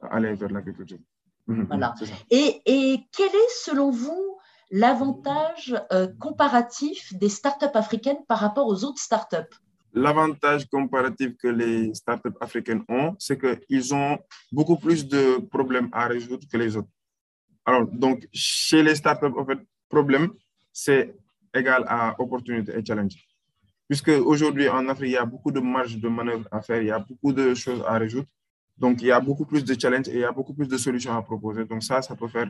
aller 0.10 0.34
vers 0.34 0.50
l'agriculture. 0.50 1.00
Mhm. 1.48 1.66
Voilà. 1.68 1.94
Et, 2.30 2.62
et, 2.66 3.00
quel 3.16 3.30
est, 3.30 3.52
selon 3.64 3.92
vous, 3.92 4.38
l'avantage 4.70 5.76
euh, 5.92 6.08
comparatif 6.20 7.14
des 7.14 7.30
startups 7.30 7.76
africaines 7.76 8.24
par 8.28 8.40
rapport 8.40 8.68
aux 8.68 8.84
autres 8.84 9.02
startups? 9.02 9.56
L'avantage 9.94 10.66
comparatif 10.70 11.36
que 11.38 11.50
les 11.50 11.94
startups 11.94 12.38
africaines 12.40 12.84
ont, 12.88 13.14
c'est 13.20 13.38
qu'ils 13.38 13.94
ont 13.94 14.18
beaucoup 14.52 14.78
plus 14.78 15.06
de 15.06 15.40
problèmes 15.48 15.90
à 15.92 16.08
résoudre 16.08 16.48
que 16.50 16.58
les 16.58 16.78
autres. 16.78 16.88
Alors, 17.66 17.86
donc, 17.88 18.28
chez 18.32 18.82
les 18.82 18.96
startups, 18.96 19.38
en 19.38 19.46
fait, 19.46 19.60
problème, 19.90 20.32
c'est 20.72 21.14
égal 21.54 21.84
à 21.88 22.16
opportunité 22.20 22.72
et 22.78 22.86
challenge. 22.86 23.16
Puisque 23.92 24.08
aujourd'hui 24.08 24.70
en 24.70 24.88
Afrique, 24.88 25.10
il 25.10 25.16
y 25.16 25.18
a 25.18 25.26
beaucoup 25.26 25.52
de 25.52 25.60
marge 25.60 25.98
de 25.98 26.08
manœuvre 26.08 26.48
à 26.50 26.62
faire, 26.62 26.82
il 26.82 26.88
y 26.88 26.92
a 26.92 27.00
beaucoup 27.00 27.34
de 27.34 27.54
choses 27.54 27.84
à 27.86 27.98
résoudre. 27.98 28.28
Donc, 28.78 29.02
il 29.02 29.08
y 29.08 29.12
a 29.12 29.20
beaucoup 29.20 29.46
plus 29.46 29.66
de 29.66 29.74
challenges 29.78 30.08
et 30.08 30.14
il 30.14 30.20
y 30.22 30.24
a 30.24 30.32
beaucoup 30.32 30.54
plus 30.54 30.70
de 30.70 30.78
solutions 30.78 31.14
à 31.14 31.22
proposer. 31.22 31.66
Donc, 31.66 31.84
ça, 31.84 32.02
ça 32.02 32.16
peut 32.16 32.30
faire 32.30 32.50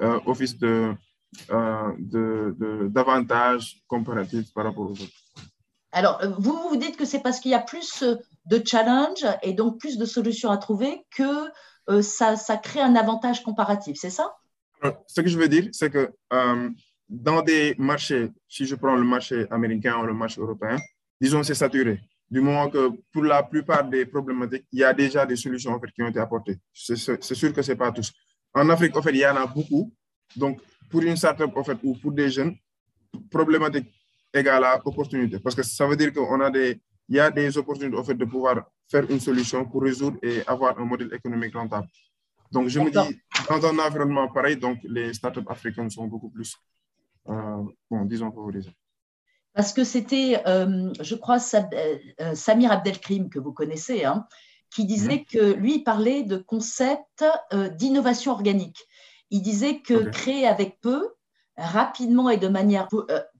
euh, 0.00 0.18
office 0.24 0.56
de, 0.56 0.94
euh, 1.50 1.92
de, 1.98 2.88
d'avantages 2.88 3.76
comparatifs 3.88 4.54
par 4.54 4.64
rapport 4.64 4.86
aux 4.86 4.98
autres. 5.04 5.20
Alors, 5.92 6.18
euh, 6.22 6.30
vous 6.38 6.56
vous 6.70 6.76
dites 6.76 6.96
que 6.96 7.04
c'est 7.04 7.20
parce 7.20 7.40
qu'il 7.40 7.50
y 7.50 7.60
a 7.62 7.66
plus 7.74 8.02
de 8.46 8.62
challenges 8.64 9.26
et 9.42 9.52
donc 9.52 9.78
plus 9.78 9.98
de 9.98 10.06
solutions 10.06 10.50
à 10.50 10.56
trouver 10.56 11.04
que 11.14 12.00
ça, 12.00 12.36
ça 12.36 12.56
crée 12.56 12.80
un 12.80 12.96
avantage 12.96 13.42
comparatif, 13.42 13.98
c'est 14.00 14.08
ça? 14.08 14.34
Ce 15.06 15.20
que 15.20 15.28
je 15.28 15.36
veux 15.36 15.48
dire, 15.48 15.68
c'est 15.72 15.90
que 15.90 16.10
dans 17.10 17.42
des 17.42 17.74
marchés, 17.76 18.30
si 18.48 18.64
je 18.64 18.76
prends 18.76 18.94
le 18.94 19.02
marché 19.02 19.44
américain 19.50 19.98
ou 19.98 20.06
le 20.06 20.14
marché 20.14 20.40
européen, 20.40 20.76
disons 21.20 21.42
c'est 21.42 21.56
saturé. 21.56 22.00
Du 22.30 22.40
moment 22.40 22.70
que 22.70 22.90
pour 23.12 23.24
la 23.24 23.42
plupart 23.42 23.82
des 23.82 24.06
problématiques, 24.06 24.64
il 24.70 24.78
y 24.78 24.84
a 24.84 24.94
déjà 24.94 25.26
des 25.26 25.34
solutions 25.34 25.72
en 25.72 25.80
fait, 25.80 25.90
qui 25.90 26.02
ont 26.02 26.08
été 26.08 26.20
apportées. 26.20 26.58
C'est 26.72 26.94
sûr 26.96 27.18
que 27.52 27.62
ce 27.62 27.72
n'est 27.72 27.76
pas 27.76 27.90
tous. 27.90 28.12
En 28.54 28.68
Afrique, 28.70 28.96
en 28.96 29.02
fait, 29.02 29.10
il 29.10 29.18
y 29.18 29.26
en 29.26 29.34
a 29.34 29.46
beaucoup. 29.46 29.92
Donc, 30.36 30.60
pour 30.88 31.02
une 31.02 31.16
startup 31.16 31.50
en 31.56 31.64
fait, 31.64 31.78
ou 31.82 31.96
pour 31.96 32.12
des 32.12 32.30
jeunes, 32.30 32.54
problématique 33.28 33.92
égale 34.32 34.62
à 34.62 34.80
opportunité. 34.84 35.40
Parce 35.40 35.56
que 35.56 35.64
ça 35.64 35.88
veut 35.88 35.96
dire 35.96 36.12
qu'on 36.12 36.40
a 36.40 36.50
des, 36.50 36.80
il 37.08 37.16
y 37.16 37.20
a 37.20 37.28
des 37.32 37.58
opportunités 37.58 37.96
en 37.96 38.04
fait, 38.04 38.14
de 38.14 38.24
pouvoir 38.24 38.70
faire 38.88 39.10
une 39.10 39.18
solution 39.18 39.64
pour 39.64 39.82
résoudre 39.82 40.18
et 40.22 40.42
avoir 40.46 40.78
un 40.78 40.84
modèle 40.84 41.12
économique 41.12 41.54
rentable. 41.56 41.88
Donc, 42.52 42.68
je 42.68 42.78
me 42.78 42.90
dis, 42.90 43.20
dans 43.48 43.66
un 43.66 43.78
environnement 43.78 44.28
pareil, 44.28 44.56
donc 44.56 44.78
les 44.84 45.12
startups 45.14 45.48
africaines 45.48 45.90
sont 45.90 46.06
beaucoup 46.06 46.30
plus 46.30 46.56
bon, 47.26 48.04
disons 48.04 48.30
favorisés. 48.30 48.74
Parce 49.54 49.72
que 49.72 49.84
c'était, 49.84 50.42
euh, 50.46 50.92
je 51.00 51.14
crois, 51.14 51.38
euh, 51.54 52.34
Samir 52.34 52.70
Abdelkrim, 52.70 53.28
que 53.28 53.38
vous 53.38 53.52
connaissez, 53.52 54.04
hein, 54.04 54.26
qui 54.70 54.84
disait 54.84 55.18
mhm. 55.18 55.24
que 55.24 55.52
lui, 55.52 55.76
il 55.76 55.84
parlait 55.84 56.22
de 56.22 56.36
concept 56.36 57.24
d'innovation 57.72 58.32
organique. 58.32 58.86
Il 59.30 59.42
disait 59.42 59.80
que 59.80 60.08
créer 60.10 60.46
avec 60.46 60.80
peu, 60.80 61.14
rapidement 61.56 62.30
et 62.30 62.36
de 62.36 62.48
manière, 62.48 62.88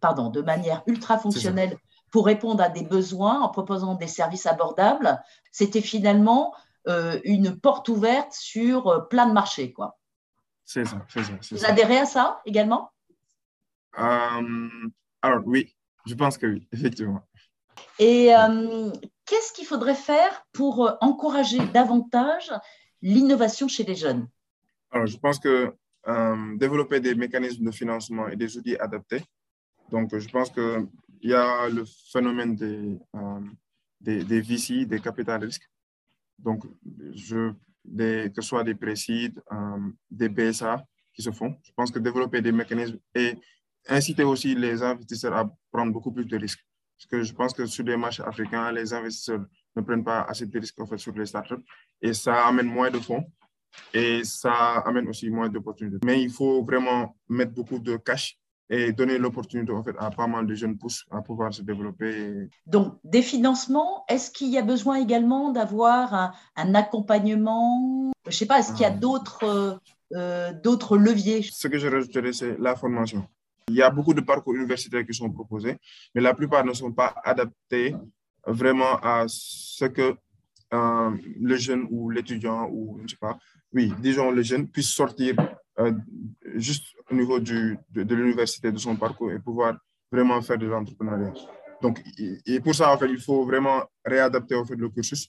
pardon, 0.01 0.29
de 0.29 0.43
manière 0.43 0.83
ultra 0.87 1.19
fonctionnelle 1.19 1.79
pour 2.11 2.27
répondre 2.27 2.63
à 2.63 2.69
des 2.69 2.83
besoins 2.83 3.41
en 3.41 3.49
proposant 3.49 3.95
des 3.95 4.09
services 4.09 4.47
abordables, 4.47 5.23
c'était 5.53 5.81
finalement 5.81 6.53
une 6.87 7.59
porte 7.59 7.89
ouverte 7.89 8.33
sur 8.33 9.09
plein 9.09 9.27
de 9.27 9.33
marchés. 9.33 9.73
Quoi. 9.73 9.99
C'est 10.65 10.85
ça, 10.85 11.01
c'est 11.09 11.23
ça. 11.23 11.33
Vous 11.51 11.65
adhérez 11.65 11.99
à 11.99 12.07
ça 12.07 12.41
également? 12.45 12.91
euh, 12.91 13.00
alors 13.92 15.42
oui, 15.47 15.75
je 16.06 16.14
pense 16.14 16.38
que 16.38 16.47
oui, 16.47 16.68
effectivement. 16.73 17.23
Et 17.99 18.35
euh, 18.35 18.90
qu'est-ce 19.26 19.52
qu'il 19.52 19.66
faudrait 19.66 19.94
faire 19.94 20.44
pour 20.52 20.87
euh, 20.87 20.92
encourager 21.00 21.59
davantage 21.73 22.52
l'innovation 23.02 23.68
chez 23.68 23.85
les 23.85 23.94
jeunes? 23.94 24.28
Alors, 24.90 25.06
je 25.06 25.16
pense 25.18 25.38
que 25.38 25.75
développer 26.56 26.99
des 26.99 27.14
mécanismes 27.14 27.64
de 27.64 27.70
financement 27.70 28.26
et 28.28 28.37
des 28.37 28.56
outils 28.56 28.76
adaptés. 28.76 29.23
Donc, 29.90 30.16
je 30.16 30.28
pense 30.30 30.50
qu'il 30.50 30.88
y 31.23 31.35
a 31.35 31.68
le 31.68 31.85
phénomène 32.11 32.56
des, 32.56 32.99
des, 34.00 34.25
des, 34.25 34.40
VC, 34.40 34.87
des 34.87 34.99
capital 34.99 35.44
risques. 35.44 35.70
Donc, 36.38 36.64
je, 37.14 37.52
des, 37.85 38.32
que 38.35 38.40
ce 38.40 38.49
soit 38.49 38.64
des 38.64 38.75
précides, 38.75 39.42
des 40.11 40.30
BSA 40.30 40.82
qui 41.12 41.23
se 41.23 41.30
font. 41.30 41.54
Je 41.62 41.73
pense 41.76 41.90
que 41.90 41.99
développer 41.99 42.40
des 42.40 42.52
mécanismes 42.52 42.99
et 43.14 43.37
inciter 43.89 44.25
aussi 44.25 44.55
les 44.55 44.83
investisseurs 44.83 45.37
à 45.37 45.51
prendre 45.73 45.93
beaucoup 45.93 46.13
plus 46.13 46.27
de 46.27 46.37
risques. 46.37 46.65
Parce 46.97 47.07
que 47.11 47.23
je 47.23 47.33
pense 47.33 47.53
que 47.55 47.67
sur 47.67 47.85
les 47.85 47.97
marchés 47.97 48.23
africains, 48.23 48.71
les 48.73 48.93
investisseurs 48.93 49.45
ne 49.77 49.83
prennent 49.83 50.05
pas 50.05 50.23
assez 50.23 50.47
de 50.47 50.59
risques 50.59 50.79
en 50.81 50.87
fait, 50.87 50.99
sur 50.99 51.15
les 51.15 51.27
startups 51.27 51.65
et 52.03 52.13
ça 52.13 52.47
amène 52.47 52.67
moins 52.67 52.91
de 52.91 52.99
fonds 52.99 53.25
et 53.95 54.23
ça 54.25 54.79
amène 54.85 55.09
aussi 55.09 55.31
moins 55.31 55.49
d'opportunités. 55.49 55.99
Mais 56.05 56.23
il 56.23 56.31
faut 56.31 56.63
vraiment 56.65 57.17
mettre 57.29 57.53
beaucoup 57.53 57.79
de 57.79 57.97
cash 57.97 58.37
et 58.69 58.93
donner 58.93 59.19
l'opportunité 59.19 59.73
en 59.73 59.83
fait, 59.83 59.95
à 59.99 60.11
pas 60.11 60.27
mal 60.27 60.47
de 60.47 60.55
jeunes 60.55 60.79
pousses 60.79 61.05
à 61.11 61.21
pouvoir 61.23 61.53
se 61.53 61.63
développer. 61.63 62.49
Donc, 62.67 62.99
des 63.03 63.23
financements, 63.23 64.05
est-ce 64.09 64.31
qu'il 64.31 64.49
y 64.49 64.59
a 64.59 64.63
besoin 64.63 64.97
également 64.97 65.51
d'avoir 65.51 66.33
un, 66.57 66.75
accompagnement? 66.75 68.13
Je 68.25 68.31
ne 68.31 68.35
sais 68.35 68.47
pas, 68.47 68.61
est-ce 68.61 68.73
qu'il 68.73 68.83
y 68.83 68.85
a 68.85 68.91
d'autres 68.91 69.81
euh, 70.15 70.53
d'autres 70.53 70.97
leviers? 70.97 71.43
Ce 71.43 71.67
que 71.67 71.79
je 71.79 71.89
rajouterais, 71.89 72.33
c'est 72.33 72.59
la 72.59 72.77
formation. 72.77 73.27
Il 73.71 73.77
y 73.77 73.83
a 73.83 73.91
beaucoup 73.91 74.15
de 74.15 74.21
parcours 74.21 74.55
universitaires 74.55 75.07
qui 75.07 75.15
sont 75.15 75.31
proposés, 75.31 75.77
mais 76.15 76.21
la 76.21 76.35
plupart 76.35 76.65
ne 76.65 76.73
sont 76.73 76.93
pas 76.93 77.15
adaptés 77.25 77.95
vraiment 78.47 78.99
à 79.00 79.25
ce 79.29 79.85
que 79.85 80.17
euh, 80.73 81.11
le 81.41 81.57
jeune 81.57 81.87
ou 81.91 82.11
l'étudiant 82.11 82.69
ou 82.71 82.97
je 82.99 83.03
ne 83.05 83.09
sais 83.09 83.17
pas, 83.21 83.39
oui, 83.73 83.93
disons 84.00 84.31
le 84.31 84.43
jeune 84.43 84.67
puisse 84.69 84.91
sortir 84.91 85.35
euh, 85.79 85.93
juste 86.57 86.85
au 87.11 87.15
niveau 87.15 87.39
de, 87.39 87.77
l'université, 87.95 88.73
de 88.73 88.79
son 88.79 88.97
parcours 88.97 89.33
et 89.33 89.39
pouvoir 89.39 89.79
vraiment 90.11 90.41
faire 90.43 90.59
de 90.59 90.67
l'entrepreneuriat. 90.67 91.33
Donc, 91.81 92.03
et 92.47 92.61
pour 92.61 92.75
ça, 92.75 92.93
en 92.93 92.99
fait, 92.99 93.09
il 93.09 93.21
faut 93.21 93.45
vraiment 93.45 93.85
réadapter 94.05 94.55
en 94.55 94.65
fait, 94.65 94.77
le 94.77 94.89
cursus 94.91 95.29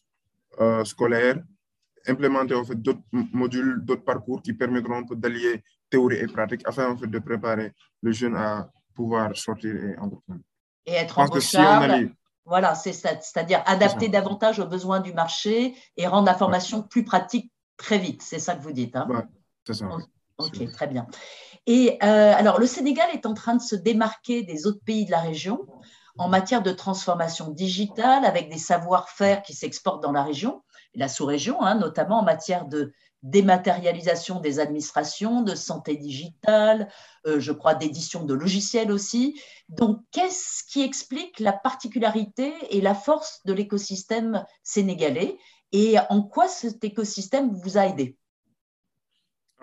euh, 0.59 0.83
scolaire, 0.83 1.41
implémenter 2.07 2.55
en 2.55 2.65
fait, 2.65 2.81
d'autres 2.81 3.03
modules, 3.11 3.79
d'autres 3.83 4.03
parcours 4.03 4.41
qui 4.41 4.53
permettront 4.53 5.01
d'allier 5.11 5.63
théorie 5.91 6.17
et 6.17 6.27
pratique 6.27 6.61
afin 6.65 6.91
en 6.91 6.97
fait, 6.97 7.07
de 7.07 7.19
préparer 7.19 7.73
le 8.01 8.11
jeune 8.11 8.35
à 8.35 8.71
pouvoir 8.95 9.35
sortir 9.37 9.75
et 9.75 9.97
entreprendre. 9.97 10.41
Et 10.85 10.93
être 10.93 11.19
embauchable. 11.19 12.15
Voilà, 12.45 12.73
c'est 12.73 12.93
c'est-à-dire 12.93 13.61
adapter 13.67 14.09
davantage 14.09 14.59
aux 14.59 14.65
besoins 14.65 14.99
du 14.99 15.13
marché 15.13 15.75
et 15.95 16.07
rendre 16.07 16.25
la 16.25 16.33
formation 16.33 16.81
plus 16.81 17.03
pratique 17.03 17.51
très 17.77 17.99
vite. 17.99 18.23
C'est 18.23 18.39
ça 18.39 18.55
que 18.55 18.63
vous 18.63 18.71
dites. 18.71 18.95
Hein? 18.95 19.07
C'est 19.65 19.75
ça. 19.75 19.87
Ok, 20.39 20.71
très 20.71 20.87
bien. 20.87 21.05
Et 21.67 21.99
euh, 22.01 22.33
alors, 22.35 22.59
le 22.59 22.65
Sénégal 22.65 23.07
est 23.13 23.27
en 23.27 23.35
train 23.35 23.55
de 23.55 23.61
se 23.61 23.75
démarquer 23.75 24.41
des 24.41 24.65
autres 24.65 24.83
pays 24.83 25.05
de 25.05 25.11
la 25.11 25.19
région 25.19 25.67
en 26.17 26.27
matière 26.27 26.63
de 26.63 26.71
transformation 26.71 27.49
digitale 27.49 28.25
avec 28.25 28.49
des 28.49 28.57
savoir-faire 28.57 29.43
qui 29.43 29.53
s'exportent 29.53 30.03
dans 30.03 30.11
la 30.11 30.23
région, 30.23 30.63
la 30.95 31.07
sous-région, 31.07 31.61
hein, 31.61 31.75
notamment 31.75 32.19
en 32.19 32.23
matière 32.23 32.65
de 32.65 32.91
dématérialisation 33.23 34.39
des 34.39 34.59
administrations, 34.59 35.41
de 35.43 35.55
santé 35.55 35.95
digitale, 35.95 36.89
euh, 37.27 37.39
je 37.39 37.51
crois 37.51 37.75
d'édition 37.75 38.25
de 38.25 38.33
logiciels 38.33 38.91
aussi. 38.91 39.39
Donc, 39.69 40.01
qu'est-ce 40.11 40.63
qui 40.63 40.81
explique 40.81 41.39
la 41.39 41.53
particularité 41.53 42.53
et 42.69 42.81
la 42.81 42.95
force 42.95 43.41
de 43.45 43.53
l'écosystème 43.53 44.43
sénégalais 44.63 45.37
et 45.71 45.95
en 46.09 46.23
quoi 46.23 46.47
cet 46.47 46.83
écosystème 46.83 47.51
vous 47.51 47.77
a 47.77 47.87
aidé? 47.87 48.17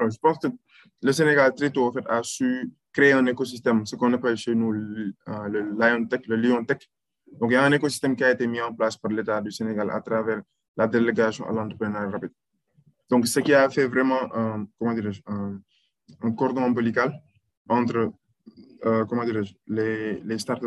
Je 0.01 0.17
pense 0.19 0.39
que 0.39 0.47
le 1.03 1.13
Sénégal 1.13 1.53
très 1.55 1.71
tôt 1.71 1.89
en 1.89 1.93
fait, 1.93 2.05
a 2.09 2.23
su 2.23 2.71
créer 2.93 3.13
un 3.13 3.27
écosystème, 3.27 3.85
ce 3.85 3.97
qu'on 3.97 4.13
appelle 4.13 4.37
chez 4.37 4.55
nous 4.55 4.73
euh, 4.73 5.49
le 5.49 5.71
Lion 5.77 6.07
Tech, 6.07 6.23
le 6.29 6.37
Lion 6.37 6.65
Tech. 6.65 6.79
Donc, 7.33 7.51
il 7.51 7.55
y 7.55 7.57
a 7.57 7.65
un 7.65 7.73
écosystème 7.73 8.17
qui 8.17 8.25
a 8.25 8.31
été 8.31 8.47
mis 8.47 8.61
en 8.61 8.73
place 8.73 8.97
par 8.97 9.11
l'État 9.11 9.41
du 9.41 9.51
Sénégal 9.51 9.91
à 9.91 10.01
travers 10.01 10.41
la 10.77 10.87
délégation 10.87 11.47
à 11.49 11.53
l'entrepreneuriat 11.53 12.11
rapide. 12.11 12.33
Donc, 13.11 13.27
ce 13.27 13.41
qui 13.41 13.55
a 13.55 13.69
fait 13.71 13.87
vraiment 13.87 14.23
un, 14.35 14.67
comment 14.79 14.95
un, 15.27 15.61
un 16.23 16.33
cordon 16.33 16.65
ombilical 16.65 17.13
entre 17.69 18.13
euh, 18.85 19.05
comment 19.07 19.25
les, 19.67 20.21
les 20.21 20.39
start 20.39 20.63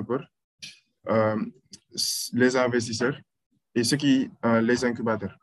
euh, 1.10 1.36
les 2.34 2.56
investisseurs 2.56 3.18
et 3.74 3.84
ceux 3.84 3.98
qui, 3.98 4.30
euh, 4.46 4.62
les 4.62 4.84
incubateurs. 4.86 5.38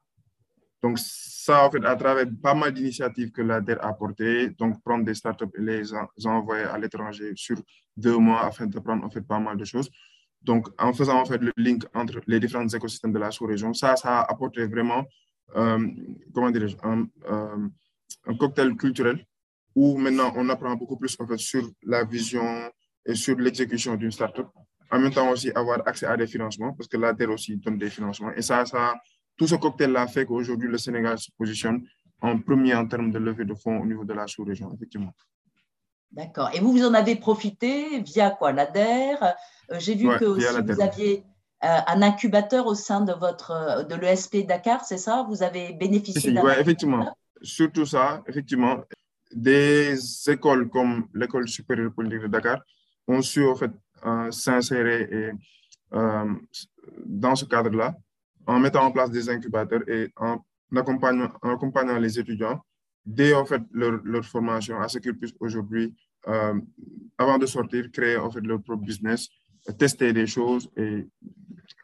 Donc, 0.83 0.99
ça, 0.99 1.67
en 1.67 1.71
fait, 1.71 1.85
à 1.85 1.97
travers 1.97 2.27
pas 2.43 2.55
mal 2.55 2.73
d'initiatives 2.73 3.33
que 3.33 3.43
la 3.43 3.61
DER 3.61 3.79
a 3.81 3.93
portées, 3.93 4.51
donc 4.51 4.83
prendre 4.83 5.05
des 5.05 5.15
startups 5.15 5.47
et 5.57 5.63
les, 5.63 5.93
envoyer 6.27 6.65
à 6.65 6.79
l'étranger 6.79 7.33
sur 7.35 7.57
deux 7.97 8.17
mois 8.19 8.45
afin 8.45 8.67
de 8.67 8.79
prendre 8.79 9.05
en 9.05 9.11
fait 9.11 9.23
pas 9.23 9.41
mal 9.41 9.57
de 9.57 9.65
choses. 9.65 9.91
Donc, 10.43 10.69
en 10.79 10.93
faisant 10.93 11.21
en 11.21 11.25
fait 11.25 11.39
le 11.39 11.53
link 11.57 11.85
entre 11.95 12.21
les 12.27 12.39
différents 12.39 12.69
écosystèmes 12.69 13.13
de 13.13 13.19
la 13.19 13.31
sous-région, 13.31 13.75
ça, 13.75 13.97
ça 13.97 14.21
a 14.21 14.31
apporté 14.31 14.67
vraiment 14.67 15.05
comment 15.55 16.51
dirais-je, 16.51 16.77
euh, 16.85 17.69
un, 18.27 18.37
cocktail 18.37 18.77
culturel 18.77 19.25
où 19.75 19.97
maintenant 19.97 20.33
on 20.37 20.49
apprend 20.49 20.75
beaucoup 20.77 20.97
plus 20.97 21.17
en 21.21 21.27
fait, 21.27 21.39
sur 21.39 21.69
la 21.83 22.05
vision 22.05 22.71
et 23.07 23.15
sur 23.15 23.37
l'exécution 23.37 23.97
d'une 23.97 24.11
startup. 24.11 24.47
En 24.91 24.99
même 24.99 25.13
temps 25.13 25.31
aussi 25.31 25.51
avoir 25.53 25.87
accès 25.87 26.07
à 26.07 26.17
des 26.17 26.27
financements 26.27 26.73
parce 26.73 26.89
que 26.89 26.97
la 26.97 27.15
terre 27.15 27.31
aussi 27.31 27.57
donne 27.57 27.79
des 27.79 27.91
financements. 27.91 28.33
Et 28.33 28.43
ça, 28.43 28.65
ça 28.65 28.95
tout 29.37 29.47
ce 29.47 29.55
cocktail-là 29.55 30.07
fait 30.07 30.27
qu'aujourd'hui 30.27 30.69
le 30.69 30.79
Sénégal 30.79 31.19
se 31.19 31.31
positionne 31.37 31.87
en 32.21 32.39
premier 32.41 32.75
en 32.75 32.87
termes 32.87 33.13
de 33.13 33.19
levée 33.19 33.45
de 33.45 33.55
fonds 33.55 33.79
au 33.79 33.87
niveau 33.87 34.05
de 34.05 34.13
la 34.13 34.27
sous-région, 34.27 34.73
effectivement. 34.75 35.13
D'accord. 36.11 36.51
Et 36.55 36.61
vous, 36.61 36.73
vous 36.73 36.85
en 36.85 36.95
avez 36.95 37.17
profité 37.17 38.01
via 38.01 38.31
quoi? 38.31 38.53
L'ADER 38.53 39.17
euh, 39.71 39.79
J'ai 39.79 39.95
vu 39.95 40.09
que 40.19 40.25
aussi 40.25 40.47
vous 40.65 40.81
aviez 40.81 41.19
euh, 41.19 41.23
un 41.61 42.03
incubateur 42.03 42.67
au 42.67 42.75
sein 42.75 43.01
de 43.01 43.13
votre 43.13 43.87
de 43.89 43.95
l'ESP 43.97 44.47
Dakar, 44.47 44.85
c'est 44.85 44.99
ça? 44.99 45.27
Vous 45.29 45.43
avez 45.43 45.73
bénéficié 45.73 46.39
Oui, 46.41 46.53
effectivement. 46.59 47.17
Surtout 47.43 47.87
ça, 47.87 48.23
effectivement. 48.27 48.77
Des 49.35 49.97
écoles 50.31 50.69
comme 50.71 51.09
l'école 51.15 51.49
supérieure 51.49 51.93
politique 51.93 52.23
de 52.23 52.29
Dakar 52.29 52.61
ont 53.07 53.21
su 53.21 53.45
en 53.47 53.55
fait 53.55 53.71
euh, 54.07 54.31
s'insérer 54.31 55.03
et 55.11 55.31
dans 57.05 57.35
ce 57.35 57.45
cadre-là, 57.45 57.95
en 58.47 58.59
mettant 58.59 58.85
en 58.85 58.93
place 58.93 59.11
des 59.11 59.29
incubateurs 59.29 59.83
et 59.89 60.11
en 60.17 60.39
accompagnant, 60.77 61.31
en 61.43 61.55
accompagnant 61.55 61.99
les 61.99 62.19
étudiants 62.19 62.61
dès 63.09 63.33
en 63.35 63.45
fait, 63.47 63.63
leur, 63.73 64.01
leur 64.05 64.25
formation 64.25 64.79
à 64.81 64.89
ce 64.89 64.99
qu'ils 64.99 65.17
puissent 65.19 65.35
aujourd'hui, 65.41 65.95
avant 67.17 67.39
de 67.39 67.47
sortir, 67.47 67.91
créer 67.91 68.17
en 68.17 68.31
fait, 68.31 68.41
leur 68.41 68.63
propre 68.63 68.85
business, 68.85 69.29
tester 69.79 70.13
des 70.13 70.27
choses 70.27 70.71
et 70.77 71.07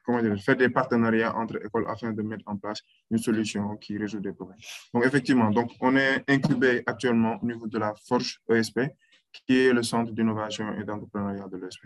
comment 0.05 0.23
dire, 0.23 0.37
faire 0.41 0.57
des 0.57 0.69
partenariats 0.69 1.35
entre 1.35 1.65
écoles 1.65 1.87
afin 1.89 2.13
de 2.13 2.23
mettre 2.23 2.45
en 2.47 2.57
place 2.57 2.81
une 3.11 3.19
solution 3.19 3.77
qui 3.77 3.99
résout 3.99 4.21
des 4.21 4.33
problèmes. 4.33 4.59
Donc, 4.93 5.05
effectivement, 5.05 5.51
donc, 5.51 5.73
on 5.81 5.97
est 5.97 6.23
incubé 6.29 6.83
actuellement 6.87 7.39
au 7.43 7.47
niveau 7.47 7.67
de 7.67 7.79
la 7.79 7.95
Forge 8.07 8.41
ESP, 8.49 8.81
qui 9.47 9.67
est 9.67 9.73
le 9.73 9.83
centre 9.83 10.13
d'innovation 10.13 10.73
et 10.79 10.85
d'entrepreneuriat 10.85 11.49
de 11.49 11.57
l'ESP. 11.57 11.85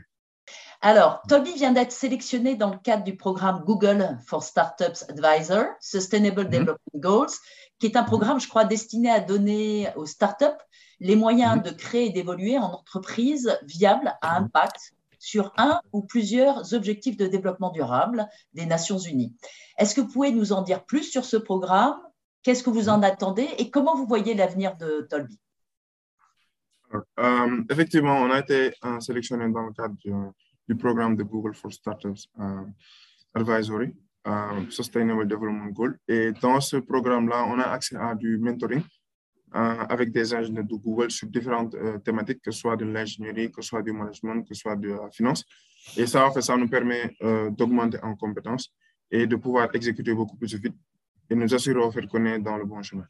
Alors, 0.81 1.23
Toby 1.29 1.55
vient 1.55 1.73
d'être 1.73 1.93
sélectionné 1.93 2.55
dans 2.55 2.71
le 2.71 2.79
cadre 2.79 3.05
du 3.05 3.17
programme 3.17 3.65
Google 3.65 4.19
for 4.27 4.43
Startups 4.43 5.05
Advisor, 5.09 5.67
Sustainable 5.81 6.43
mm-hmm. 6.43 6.51
Development 6.51 6.79
Goals, 6.95 7.33
qui 7.79 7.87
est 7.87 7.97
un 7.97 8.05
programme, 8.05 8.41
je 8.41 8.49
crois, 8.49 8.65
destiné 8.65 9.11
à 9.11 9.21
donner 9.21 9.89
aux 9.97 10.07
startups 10.07 10.47
les 11.01 11.17
moyens 11.17 11.57
mm-hmm. 11.59 11.63
de 11.63 11.71
créer 11.71 12.07
et 12.07 12.11
d'évoluer 12.11 12.59
en 12.59 12.67
entreprise 12.67 13.59
viable 13.65 14.15
à 14.23 14.37
impact 14.37 14.95
sur 15.19 15.53
un 15.57 15.81
ou 15.93 16.03
plusieurs 16.03 16.75
objectifs 16.75 17.17
de 17.17 17.27
développement 17.27 17.71
durable 17.71 18.29
des 18.53 18.67
Nations 18.67 18.99
Unies. 18.99 19.35
Est-ce 19.79 19.95
que 19.95 20.01
vous 20.01 20.09
pouvez 20.09 20.33
nous 20.33 20.53
en 20.53 20.63
dire 20.63 20.85
plus 20.85 21.05
sur 21.05 21.25
ce 21.25 21.37
programme? 21.37 21.97
Qu'est-ce 22.43 22.63
que 22.63 22.71
vous 22.71 22.89
en 22.89 23.03
attendez 23.03 23.49
et 23.59 23.71
comment 23.71 23.97
vous 23.97 24.07
voyez 24.07 24.35
l'avenir 24.35 24.77
de 24.77 25.07
Tolby 25.11 25.39
euh, 27.19 27.63
Effectivement, 27.71 28.17
on 28.17 28.31
a 28.31 28.39
été 28.39 28.73
euh, 28.85 29.01
sélectionné 29.01 29.51
dans 29.51 29.63
le 29.63 29.73
cadre 29.73 29.97
du, 30.67 30.77
programme 30.77 31.17
de 31.17 31.23
Google 31.23 31.55
for 31.55 31.73
Startups 31.73 32.29
euh, 32.41 32.65
Advisory, 33.35 33.95
Sustainable 34.69 35.27
Development 35.27 35.71
Goal. 35.73 35.99
Et 36.07 36.33
dans 36.33 36.61
ce 36.61 36.77
programme-là, 36.77 37.47
on 37.49 37.59
a 37.59 37.65
accès 37.65 37.97
à 37.97 38.15
du 38.15 38.39
mentoring 38.39 38.83
avec 39.53 40.13
des 40.13 40.35
ingénieurs 40.35 40.65
de 40.65 40.75
Google 40.75 41.11
sur 41.11 41.29
différentes 41.29 41.75
euh, 41.75 41.99
thématiques, 41.99 42.43
que 42.43 42.51
ce 42.51 42.61
soit 42.61 42.77
de 42.77 42.85
l'ingénierie, 42.85 43.51
que 43.51 43.63
ce 43.63 43.69
soit 43.69 43.83
du 43.83 43.93
management, 43.93 44.43
que 44.43 44.55
ce 44.55 44.61
soit 44.61 44.77
de 44.77 44.89
la 44.89 45.11
finance. 45.11 45.45
Et 45.97 46.07
ça, 46.07 46.27
en 46.27 46.33
fait, 46.33 46.43
ça 46.43 46.57
nous 46.57 46.69
permet 46.69 47.17
euh, 47.23 47.51
d'augmenter 47.51 47.99
en 48.03 48.15
compétences 48.15 48.75
et 49.11 49.27
de 49.27 49.37
pouvoir 49.37 49.69
exécuter 49.75 50.13
beaucoup 50.13 50.37
plus 50.37 50.55
vite 50.55 50.75
et 51.31 51.35
nous 51.35 51.55
assurer 51.55 51.83
en 51.83 51.91
fait, 51.91 52.07
qu'on 52.07 52.25
est 52.27 52.39
dans 52.39 52.57
le 52.57 52.65
bon 52.65 52.83
chemin. 52.83 53.07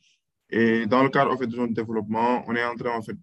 Et 0.50 0.86
dans 0.86 1.02
le 1.02 1.08
cadre 1.08 1.32
en 1.32 1.36
fait, 1.36 1.46
de 1.46 1.56
notre 1.56 1.74
développement, 1.74 2.44
on 2.46 2.54
est 2.54 2.64
en 2.64 2.74
train 2.74 2.96
en 2.96 3.02
fait, 3.02 3.16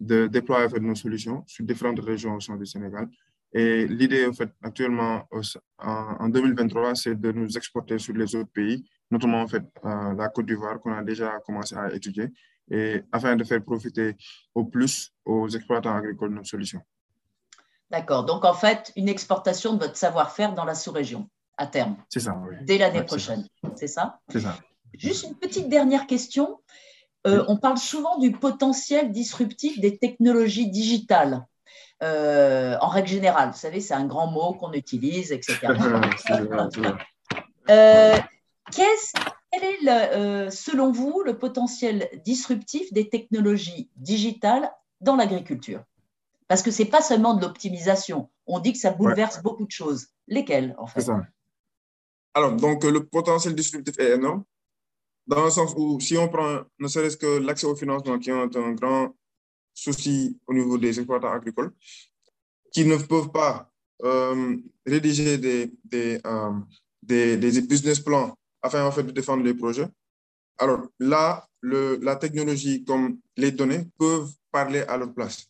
de 0.00 0.26
déployer 0.26 0.66
en 0.66 0.68
fait, 0.68 0.80
nos 0.80 0.94
solutions 0.94 1.44
sur 1.46 1.64
différentes 1.64 2.00
régions 2.00 2.34
au 2.34 2.40
sein 2.40 2.56
du 2.56 2.66
Sénégal. 2.66 3.08
Et 3.54 3.86
l'idée, 3.86 4.26
en 4.26 4.32
fait, 4.32 4.48
actuellement, 4.62 5.28
en 5.78 6.28
2023, 6.28 6.94
c'est 6.94 7.20
de 7.20 7.32
nous 7.32 7.56
exporter 7.56 7.98
sur 7.98 8.14
les 8.14 8.34
autres 8.34 8.50
pays 8.50 8.84
notamment 9.12 9.42
en 9.42 9.46
fait 9.46 9.62
euh, 9.84 10.14
la 10.14 10.28
Côte 10.30 10.46
d'Ivoire 10.46 10.80
qu'on 10.80 10.94
a 10.94 11.02
déjà 11.02 11.38
commencé 11.46 11.76
à 11.76 11.92
étudier, 11.92 12.32
et 12.70 13.02
afin 13.12 13.36
de 13.36 13.44
faire 13.44 13.62
profiter 13.62 14.16
au 14.54 14.64
plus 14.64 15.12
aux 15.24 15.48
exploitants 15.48 15.94
agricoles 15.94 16.30
de 16.30 16.36
nos 16.36 16.44
solutions. 16.44 16.80
D'accord. 17.90 18.24
Donc 18.24 18.44
en 18.44 18.54
fait, 18.54 18.90
une 18.96 19.08
exportation 19.08 19.74
de 19.74 19.84
votre 19.84 19.96
savoir-faire 19.96 20.54
dans 20.54 20.64
la 20.64 20.74
sous-région 20.74 21.28
à 21.58 21.66
terme. 21.66 21.96
C'est 22.08 22.20
ça, 22.20 22.40
oui. 22.48 22.56
Dès 22.62 22.78
l'année 22.78 23.02
prochaine. 23.02 23.46
C'est 23.76 23.86
ça? 23.86 24.18
C'est 24.30 24.40
ça. 24.40 24.56
Juste 24.94 25.24
une 25.24 25.34
petite 25.34 25.68
dernière 25.68 26.06
question. 26.06 26.60
Euh, 27.26 27.44
on 27.48 27.58
parle 27.58 27.78
souvent 27.78 28.18
du 28.18 28.32
potentiel 28.32 29.12
disruptif 29.12 29.78
des 29.78 29.98
technologies 29.98 30.70
digitales. 30.70 31.46
Euh, 32.02 32.76
en 32.80 32.88
règle 32.88 33.08
générale, 33.08 33.50
vous 33.50 33.58
savez, 33.58 33.80
c'est 33.80 33.94
un 33.94 34.06
grand 34.06 34.26
mot 34.26 34.54
qu'on 34.54 34.72
utilise, 34.72 35.30
etc. 35.30 35.58
euh, 37.70 38.16
quel 38.72 39.64
est, 39.64 39.88
euh, 39.88 40.50
selon 40.50 40.92
vous, 40.92 41.22
le 41.24 41.38
potentiel 41.38 42.08
disruptif 42.24 42.92
des 42.92 43.08
technologies 43.08 43.90
digitales 43.96 44.70
dans 45.00 45.16
l'agriculture? 45.16 45.82
Parce 46.48 46.62
que 46.62 46.70
ce 46.70 46.82
n'est 46.82 46.88
pas 46.88 47.02
seulement 47.02 47.34
de 47.34 47.42
l'optimisation. 47.42 48.28
On 48.46 48.58
dit 48.58 48.72
que 48.72 48.78
ça 48.78 48.90
bouleverse 48.90 49.42
beaucoup 49.42 49.64
de 49.64 49.70
choses. 49.70 50.08
Lesquelles, 50.28 50.74
en 50.78 50.86
fait? 50.86 51.08
Alors, 52.34 52.52
donc, 52.56 52.84
le 52.84 53.04
potentiel 53.04 53.54
disruptif 53.54 53.98
est 53.98 54.14
énorme, 54.14 54.44
dans 55.26 55.44
le 55.44 55.50
sens 55.50 55.74
où, 55.76 56.00
si 56.00 56.16
on 56.16 56.28
prend 56.28 56.62
ne 56.78 56.88
serait-ce 56.88 57.16
que 57.16 57.38
l'accès 57.38 57.66
au 57.66 57.76
financement, 57.76 58.18
qui 58.18 58.30
est 58.30 58.56
un 58.56 58.72
grand 58.72 59.14
souci 59.74 60.38
au 60.46 60.54
niveau 60.54 60.78
des 60.78 60.98
exploitants 60.98 61.32
agricoles, 61.32 61.72
qui 62.72 62.84
ne 62.84 62.96
peuvent 62.96 63.30
pas 63.30 63.70
euh, 64.02 64.56
rédiger 64.86 65.38
des, 65.38 65.72
des, 65.84 66.20
euh, 66.26 66.52
des, 67.02 67.36
des 67.36 67.60
business 67.62 68.00
plans 68.00 68.34
afin 68.62 68.84
en 68.84 68.92
fait, 68.92 69.02
de 69.02 69.10
défendre 69.12 69.44
les 69.44 69.54
projets. 69.54 69.88
Alors 70.58 70.86
là, 70.98 71.46
la 71.62 72.16
technologie 72.16 72.84
comme 72.84 73.18
les 73.36 73.50
données 73.50 73.88
peuvent 73.98 74.30
parler 74.50 74.80
à 74.80 74.96
leur 74.96 75.12
place. 75.12 75.48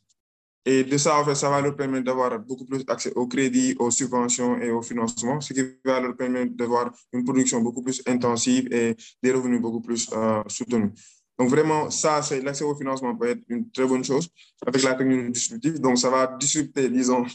Et 0.65 0.85
de 0.85 0.97
ça, 0.97 1.35
ça 1.35 1.51
va 1.51 1.61
leur 1.61 1.75
permettre 1.75 2.05
d'avoir 2.05 2.39
beaucoup 2.39 2.65
plus 2.65 2.85
accès 2.87 3.13
au 3.17 3.27
crédit, 3.27 3.75
aux 3.81 3.91
subventions 3.91 4.61
et 4.61 4.71
au 4.71 4.81
financement, 4.81 5.41
ce 5.41 5.53
qui 5.53 5.63
va 5.85 6.01
leur 6.01 6.17
permettre 6.17 6.55
d'avoir 6.55 6.93
une 7.13 7.25
production 7.25 7.61
beaucoup 7.61 7.83
plus 7.83 8.01
intensive 8.07 8.73
et 8.73 8.97
des 9.23 9.33
revenus 9.33 9.61
beaucoup 9.61 9.81
plus 9.81 10.09
euh, 10.13 10.41
soutenus. 10.47 10.93
Donc 11.37 11.51
vraiment, 11.51 11.91
ça, 11.91 12.21
l'accès 12.43 12.63
au 12.63 12.77
financement 12.77 13.17
peut 13.17 13.31
être 13.31 13.43
une 13.49 13.69
très 13.73 13.87
bonne 13.87 14.05
chose 14.05 14.29
avec 14.65 14.83
la 14.83 14.95
technologie 14.95 15.33
distributive. 15.33 15.81
Donc 15.81 15.99
ça 15.99 16.11
va 16.11 16.29
disrupter, 16.39 16.89
disons, 16.89 17.27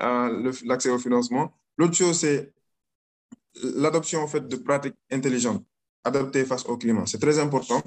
euh, 0.00 0.52
l'accès 0.66 0.90
au 0.90 0.98
financement. 0.98 1.56
L'autre 1.78 1.94
chose, 1.94 2.18
c'est 2.18 2.52
l'adoption 3.62 4.20
en 4.22 4.26
fait, 4.26 4.46
de 4.46 4.56
pratiques 4.56 4.96
intelligentes 5.10 5.64
adaptées 6.04 6.44
face 6.44 6.64
au 6.66 6.76
climat. 6.76 7.04
C'est 7.06 7.18
très 7.18 7.38
important. 7.38 7.82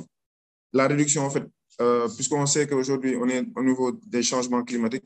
La 0.74 0.88
réduction, 0.88 1.26
en 1.26 1.30
fait, 1.30 1.46
euh, 1.82 2.08
puisqu'on 2.16 2.46
sait 2.46 2.68
qu'aujourd'hui, 2.68 3.16
on 3.16 3.28
est 3.30 3.46
au 3.56 3.64
niveau 3.64 3.92
des 3.92 4.24
changements 4.24 4.64
climatiques, 4.64 5.06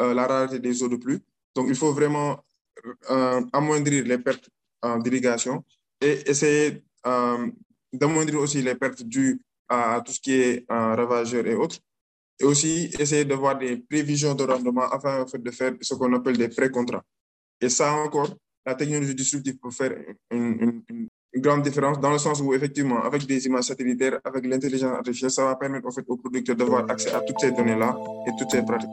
euh, 0.00 0.14
la 0.14 0.26
rareté 0.26 0.58
des 0.58 0.82
eaux 0.82 0.88
de 0.88 0.96
pluie. 0.96 1.20
Donc, 1.54 1.66
il 1.68 1.74
faut 1.74 1.92
vraiment 1.92 2.44
euh, 3.10 3.42
amoindrir 3.52 4.04
les 4.04 4.18
pertes 4.18 4.48
d'irrigation 4.98 5.64
et 6.00 6.28
essayer 6.28 6.82
d'amoindrir 7.92 8.40
aussi 8.40 8.60
les 8.62 8.74
pertes 8.74 9.02
dues 9.04 9.40
à, 9.68 10.02
tout 10.04 10.12
ce 10.12 10.20
qui 10.20 10.32
est 10.32 10.64
ravageur 10.68 11.46
et 11.46 11.54
autres. 11.54 11.78
Et 12.40 12.44
aussi 12.44 12.90
essayer 12.98 13.24
de 13.24 13.34
voir 13.34 13.56
des 13.56 13.76
prévisions 13.76 14.34
de 14.34 14.42
rendement 14.42 14.90
afin 14.90 15.22
en 15.22 15.26
fait, 15.28 15.40
de 15.40 15.50
faire 15.52 15.74
ce 15.80 15.94
qu'on 15.94 16.12
appelle 16.14 16.36
des 16.36 16.48
pré-contrats. 16.48 17.04
Et 17.60 17.68
ça 17.68 17.92
encore, 17.92 18.34
la 18.64 18.74
technologie 18.74 19.14
disruptive 19.14 19.58
peut 19.58 19.70
faire 19.70 19.92
une, 20.30 20.82
grande 21.36 21.62
différence 21.62 21.98
dans 21.98 22.10
le 22.10 22.18
sens 22.18 22.40
où, 22.42 22.52
effectivement, 22.52 23.02
avec 23.02 23.24
des 23.26 23.46
images 23.46 23.64
satellitaires, 23.64 24.20
avec 24.22 24.44
l'intelligence 24.46 24.92
artificielle, 24.92 25.30
ça 25.30 25.44
va 25.46 25.56
permettre 25.56 25.90
fait, 25.90 26.04
aux 26.06 26.18
producteurs 26.18 26.56
d'avoir 26.56 26.90
accès 26.90 27.10
à 27.10 27.20
toutes 27.20 27.40
ces 27.40 27.52
données-là 27.52 27.96
et 28.26 28.30
toutes 28.38 28.50
ces 28.50 28.62
pratiques. 28.62 28.90